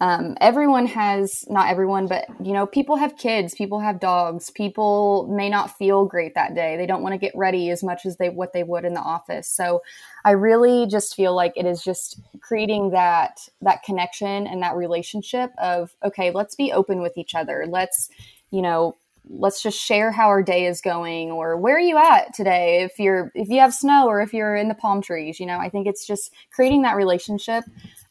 um, 0.00 0.36
everyone 0.40 0.86
has 0.86 1.44
not 1.48 1.68
everyone 1.68 2.08
but 2.08 2.26
you 2.44 2.52
know 2.52 2.66
people 2.66 2.96
have 2.96 3.16
kids 3.16 3.54
people 3.54 3.78
have 3.78 4.00
dogs. 4.00 4.50
People 4.50 5.28
may 5.30 5.48
not 5.48 5.76
feel 5.76 6.04
great 6.04 6.34
that 6.34 6.54
day. 6.54 6.76
They 6.76 6.86
don't 6.86 7.02
want 7.02 7.12
to 7.12 7.18
get 7.18 7.32
ready 7.36 7.70
as 7.70 7.82
much 7.84 8.04
as 8.04 8.16
they 8.16 8.28
what 8.28 8.52
they 8.52 8.64
would 8.64 8.84
in 8.84 8.94
the 8.94 9.00
office. 9.00 9.48
So 9.48 9.82
i 10.24 10.32
really 10.32 10.86
just 10.86 11.14
feel 11.14 11.34
like 11.34 11.52
it 11.56 11.66
is 11.66 11.82
just 11.82 12.20
creating 12.40 12.90
that 12.90 13.38
that 13.60 13.82
connection 13.84 14.46
and 14.46 14.62
that 14.62 14.74
relationship 14.74 15.52
of 15.58 15.94
okay 16.04 16.30
let's 16.32 16.56
be 16.56 16.72
open 16.72 17.00
with 17.00 17.16
each 17.16 17.34
other. 17.34 17.64
Let's 17.68 18.08
you 18.50 18.62
know 18.62 18.96
let's 19.26 19.62
just 19.62 19.80
share 19.80 20.10
how 20.10 20.26
our 20.26 20.42
day 20.42 20.66
is 20.66 20.80
going 20.82 21.30
or 21.30 21.56
where 21.56 21.76
are 21.76 21.80
you 21.80 21.96
at 21.96 22.34
today? 22.34 22.82
If 22.82 22.98
you're 22.98 23.30
if 23.34 23.48
you 23.48 23.60
have 23.60 23.72
snow 23.72 24.08
or 24.08 24.20
if 24.20 24.34
you're 24.34 24.56
in 24.56 24.68
the 24.68 24.74
palm 24.74 25.00
trees 25.00 25.40
you 25.40 25.46
know 25.46 25.58
i 25.58 25.68
think 25.68 25.86
it's 25.86 26.06
just 26.06 26.32
creating 26.52 26.82
that 26.82 26.96
relationship 26.96 27.64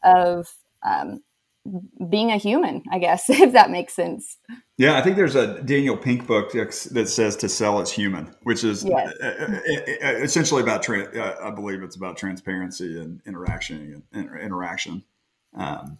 of 0.03 0.47
um, 0.83 1.21
being 2.09 2.31
a 2.31 2.37
human, 2.37 2.83
I 2.91 2.99
guess, 2.99 3.25
if 3.29 3.53
that 3.53 3.69
makes 3.69 3.95
sense. 3.95 4.37
Yeah, 4.77 4.97
I 4.97 5.01
think 5.01 5.15
there's 5.15 5.35
a 5.35 5.61
Daniel 5.61 5.95
Pink 5.95 6.27
book 6.27 6.51
that 6.51 6.73
says 7.07 7.35
To 7.37 7.49
Sell 7.49 7.79
Is 7.79 7.91
Human, 7.91 8.35
which 8.43 8.63
is 8.63 8.83
yes. 8.83 9.13
essentially 10.01 10.61
about, 10.61 10.87
I 10.89 11.51
believe 11.51 11.83
it's 11.83 11.95
about 11.95 12.17
transparency 12.17 12.99
and 12.99 13.21
interaction 13.25 14.03
and 14.11 14.29
interaction. 14.39 15.03
Um, 15.55 15.99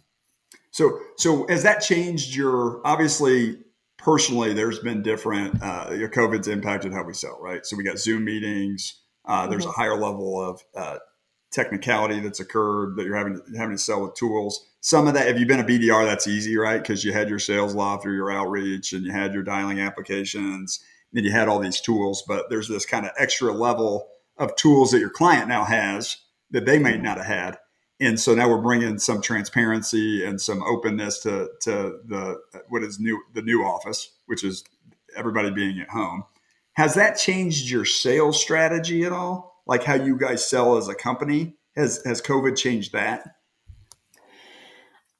so, 0.70 0.98
so 1.16 1.46
has 1.48 1.62
that 1.62 1.78
changed 1.80 2.34
your, 2.34 2.80
obviously, 2.84 3.58
personally, 3.96 4.52
there's 4.52 4.80
been 4.80 5.02
different, 5.02 5.62
uh, 5.62 5.92
your 5.92 6.08
COVID's 6.08 6.48
impacted 6.48 6.92
how 6.92 7.04
we 7.04 7.14
sell, 7.14 7.38
right? 7.40 7.64
So 7.64 7.76
we 7.76 7.84
got 7.84 7.98
Zoom 7.98 8.24
meetings. 8.24 9.00
Uh, 9.24 9.46
there's 9.46 9.62
mm-hmm. 9.62 9.70
a 9.70 9.72
higher 9.72 9.96
level 9.96 10.40
of 10.40 10.60
uh, 10.74 10.98
technicality 11.52 12.20
that's 12.20 12.40
occurred 12.40 12.96
that 12.96 13.06
you're 13.06 13.16
having 13.16 13.36
to, 13.36 13.58
having 13.58 13.76
to 13.76 13.82
sell 13.82 14.02
with 14.02 14.14
tools. 14.14 14.68
Some 14.84 15.08
of 15.08 15.14
that, 15.14 15.28
if 15.28 15.38
you've 15.38 15.48
been 15.48 15.60
a 15.60 15.64
BDR, 15.64 16.04
that's 16.04 16.26
easy, 16.26 16.56
right? 16.58 16.80
Because 16.80 17.04
you 17.04 17.12
had 17.12 17.28
your 17.28 17.38
SalesLoft 17.38 18.04
or 18.04 18.12
your 18.12 18.30
outreach, 18.30 18.92
and 18.92 19.04
you 19.04 19.12
had 19.12 19.32
your 19.32 19.42
dialing 19.42 19.80
applications, 19.80 20.80
and 21.14 21.24
you 21.24 21.32
had 21.32 21.48
all 21.48 21.58
these 21.58 21.80
tools. 21.80 22.22
But 22.26 22.50
there's 22.50 22.68
this 22.68 22.84
kind 22.84 23.06
of 23.06 23.12
extra 23.18 23.52
level 23.52 24.08
of 24.36 24.54
tools 24.56 24.90
that 24.90 24.98
your 24.98 25.10
client 25.10 25.48
now 25.48 25.64
has 25.64 26.18
that 26.50 26.66
they 26.66 26.78
may 26.78 26.98
not 26.98 27.16
have 27.16 27.26
had, 27.26 27.58
and 27.98 28.20
so 28.20 28.34
now 28.34 28.48
we're 28.48 28.60
bringing 28.60 28.98
some 28.98 29.22
transparency 29.22 30.24
and 30.24 30.40
some 30.40 30.62
openness 30.62 31.20
to 31.20 31.48
to 31.62 31.98
the 32.04 32.38
what 32.68 32.82
is 32.82 33.00
new 33.00 33.22
the 33.32 33.42
new 33.42 33.64
office, 33.64 34.10
which 34.26 34.44
is 34.44 34.64
everybody 35.16 35.50
being 35.50 35.80
at 35.80 35.88
home. 35.88 36.24
Has 36.74 36.94
that 36.94 37.16
changed 37.16 37.70
your 37.70 37.84
sales 37.84 38.40
strategy 38.40 39.04
at 39.04 39.12
all? 39.12 39.54
like 39.66 39.84
how 39.84 39.94
you 39.94 40.16
guys 40.16 40.48
sell 40.48 40.76
as 40.76 40.88
a 40.88 40.94
company? 40.94 41.54
Has 41.76 42.02
has 42.04 42.20
COVID 42.20 42.56
changed 42.56 42.92
that? 42.92 43.33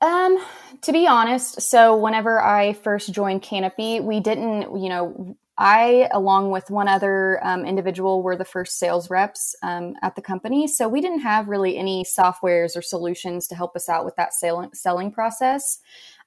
Um, 0.04 0.36
to 0.82 0.92
be 0.92 1.06
honest, 1.06 1.62
so 1.62 1.96
whenever 1.96 2.38
I 2.38 2.74
first 2.74 3.10
joined 3.14 3.40
Canopy, 3.40 4.00
we 4.00 4.20
didn't, 4.20 4.78
you 4.78 4.90
know, 4.90 5.34
I, 5.56 6.10
along 6.12 6.50
with 6.50 6.68
one 6.68 6.88
other 6.88 7.40
um, 7.42 7.64
individual, 7.64 8.22
were 8.22 8.36
the 8.36 8.44
first 8.44 8.78
sales 8.78 9.08
reps 9.08 9.56
um, 9.62 9.94
at 10.02 10.14
the 10.14 10.20
company. 10.20 10.66
So 10.66 10.88
we 10.90 11.00
didn't 11.00 11.20
have 11.20 11.48
really 11.48 11.78
any 11.78 12.04
softwares 12.04 12.76
or 12.76 12.82
solutions 12.82 13.46
to 13.48 13.54
help 13.54 13.74
us 13.76 13.88
out 13.88 14.04
with 14.04 14.14
that 14.16 14.34
sale- 14.34 14.68
selling 14.74 15.10
process. 15.10 15.78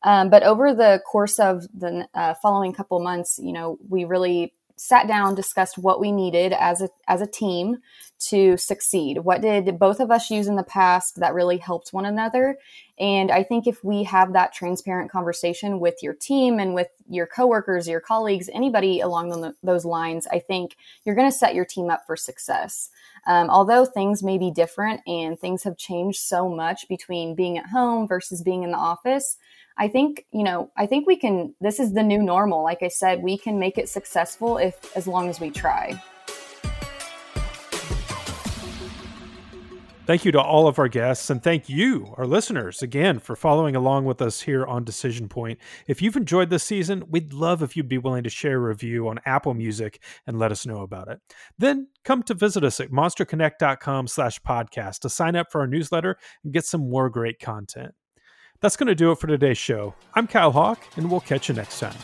Um, 0.01 0.31
but 0.31 0.41
over 0.41 0.73
the 0.73 0.99
course 1.05 1.37
of 1.37 1.67
the 1.71 2.07
uh, 2.15 2.33
following 2.41 2.73
couple 2.73 2.99
months, 2.99 3.39
you 3.39 3.53
know, 3.53 3.77
we 3.87 4.05
really 4.05 4.55
sat 4.77 5.07
down, 5.07 5.35
discussed 5.35 5.77
what 5.77 5.99
we 5.99 6.11
needed 6.11 6.53
as 6.53 6.81
a 6.81 6.89
as 7.07 7.21
a 7.21 7.27
team 7.27 7.77
to 8.19 8.57
succeed. 8.57 9.19
What 9.19 9.41
did 9.41 9.77
both 9.77 9.99
of 9.99 10.09
us 10.09 10.31
use 10.31 10.47
in 10.47 10.55
the 10.55 10.63
past 10.63 11.19
that 11.19 11.33
really 11.33 11.57
helped 11.57 11.93
one 11.93 12.05
another? 12.05 12.57
And 12.99 13.29
I 13.29 13.43
think 13.43 13.67
if 13.67 13.83
we 13.83 14.03
have 14.03 14.33
that 14.33 14.53
transparent 14.53 15.11
conversation 15.11 15.79
with 15.79 16.01
your 16.01 16.13
team 16.13 16.59
and 16.59 16.73
with 16.73 16.87
your 17.07 17.27
coworkers, 17.27 17.87
your 17.87 17.99
colleagues, 17.99 18.49
anybody 18.53 19.01
along 19.01 19.53
those 19.61 19.85
lines, 19.85 20.25
I 20.31 20.39
think 20.39 20.77
you're 21.05 21.15
going 21.15 21.29
to 21.29 21.37
set 21.37 21.53
your 21.53 21.65
team 21.65 21.91
up 21.91 22.05
for 22.07 22.15
success. 22.15 22.89
Um, 23.27 23.49
although 23.49 23.85
things 23.85 24.23
may 24.23 24.37
be 24.37 24.49
different 24.49 25.01
and 25.05 25.39
things 25.39 25.63
have 25.63 25.77
changed 25.77 26.19
so 26.19 26.49
much 26.49 26.87
between 26.87 27.35
being 27.35 27.57
at 27.57 27.67
home 27.67 28.07
versus 28.07 28.41
being 28.41 28.63
in 28.63 28.71
the 28.71 28.77
office, 28.77 29.37
I 29.77 29.87
think, 29.87 30.25
you 30.31 30.43
know, 30.43 30.71
I 30.75 30.87
think 30.87 31.05
we 31.05 31.15
can, 31.15 31.53
this 31.61 31.79
is 31.79 31.93
the 31.93 32.03
new 32.03 32.21
normal. 32.21 32.63
Like 32.63 32.81
I 32.81 32.87
said, 32.87 33.21
we 33.21 33.37
can 33.37 33.59
make 33.59 33.77
it 33.77 33.87
successful 33.89 34.57
if, 34.57 34.95
as 34.97 35.07
long 35.07 35.29
as 35.29 35.39
we 35.39 35.51
try. 35.51 36.01
Thank 40.07 40.23
you 40.23 40.31
to 40.31 40.41
all 40.41 40.69
of 40.69 40.79
our 40.79 40.87
guests, 40.87 41.29
and 41.29 41.43
thank 41.43 41.67
you, 41.67 42.13
our 42.15 42.25
listeners, 42.25 42.81
again 42.81 43.19
for 43.19 43.35
following 43.35 43.75
along 43.75 44.05
with 44.05 44.21
us 44.21 44.39
here 44.39 44.65
on 44.65 44.85
Decision 44.85 45.27
Point. 45.27 45.59
If 45.85 46.01
you've 46.01 46.15
enjoyed 46.15 46.49
this 46.49 46.63
season, 46.63 47.03
we'd 47.09 47.33
love 47.33 47.61
if 47.61 47.75
you'd 47.75 47.89
be 47.89 47.97
willing 47.97 48.23
to 48.23 48.29
share 48.29 48.55
a 48.55 48.69
review 48.69 49.09
on 49.09 49.19
Apple 49.25 49.53
Music 49.53 50.01
and 50.25 50.39
let 50.39 50.53
us 50.53 50.65
know 50.65 50.79
about 50.79 51.09
it. 51.09 51.19
Then 51.57 51.89
come 52.05 52.23
to 52.23 52.33
visit 52.33 52.63
us 52.63 52.79
at 52.79 52.89
monsterconnect.com 52.89 54.07
slash 54.07 54.39
podcast 54.39 54.99
to 54.99 55.09
sign 55.09 55.35
up 55.35 55.51
for 55.51 55.59
our 55.59 55.67
newsletter 55.67 56.17
and 56.45 56.53
get 56.53 56.63
some 56.63 56.89
more 56.89 57.09
great 57.09 57.41
content. 57.41 57.93
That's 58.59 58.75
going 58.75 58.87
to 58.87 58.95
do 58.95 59.11
it 59.11 59.19
for 59.19 59.27
today's 59.27 59.57
show. 59.57 59.93
I'm 60.15 60.27
Kyle 60.27 60.51
Hawk, 60.51 60.83
and 60.95 61.11
we'll 61.11 61.21
catch 61.21 61.47
you 61.47 61.55
next 61.55 61.79
time. 61.79 61.95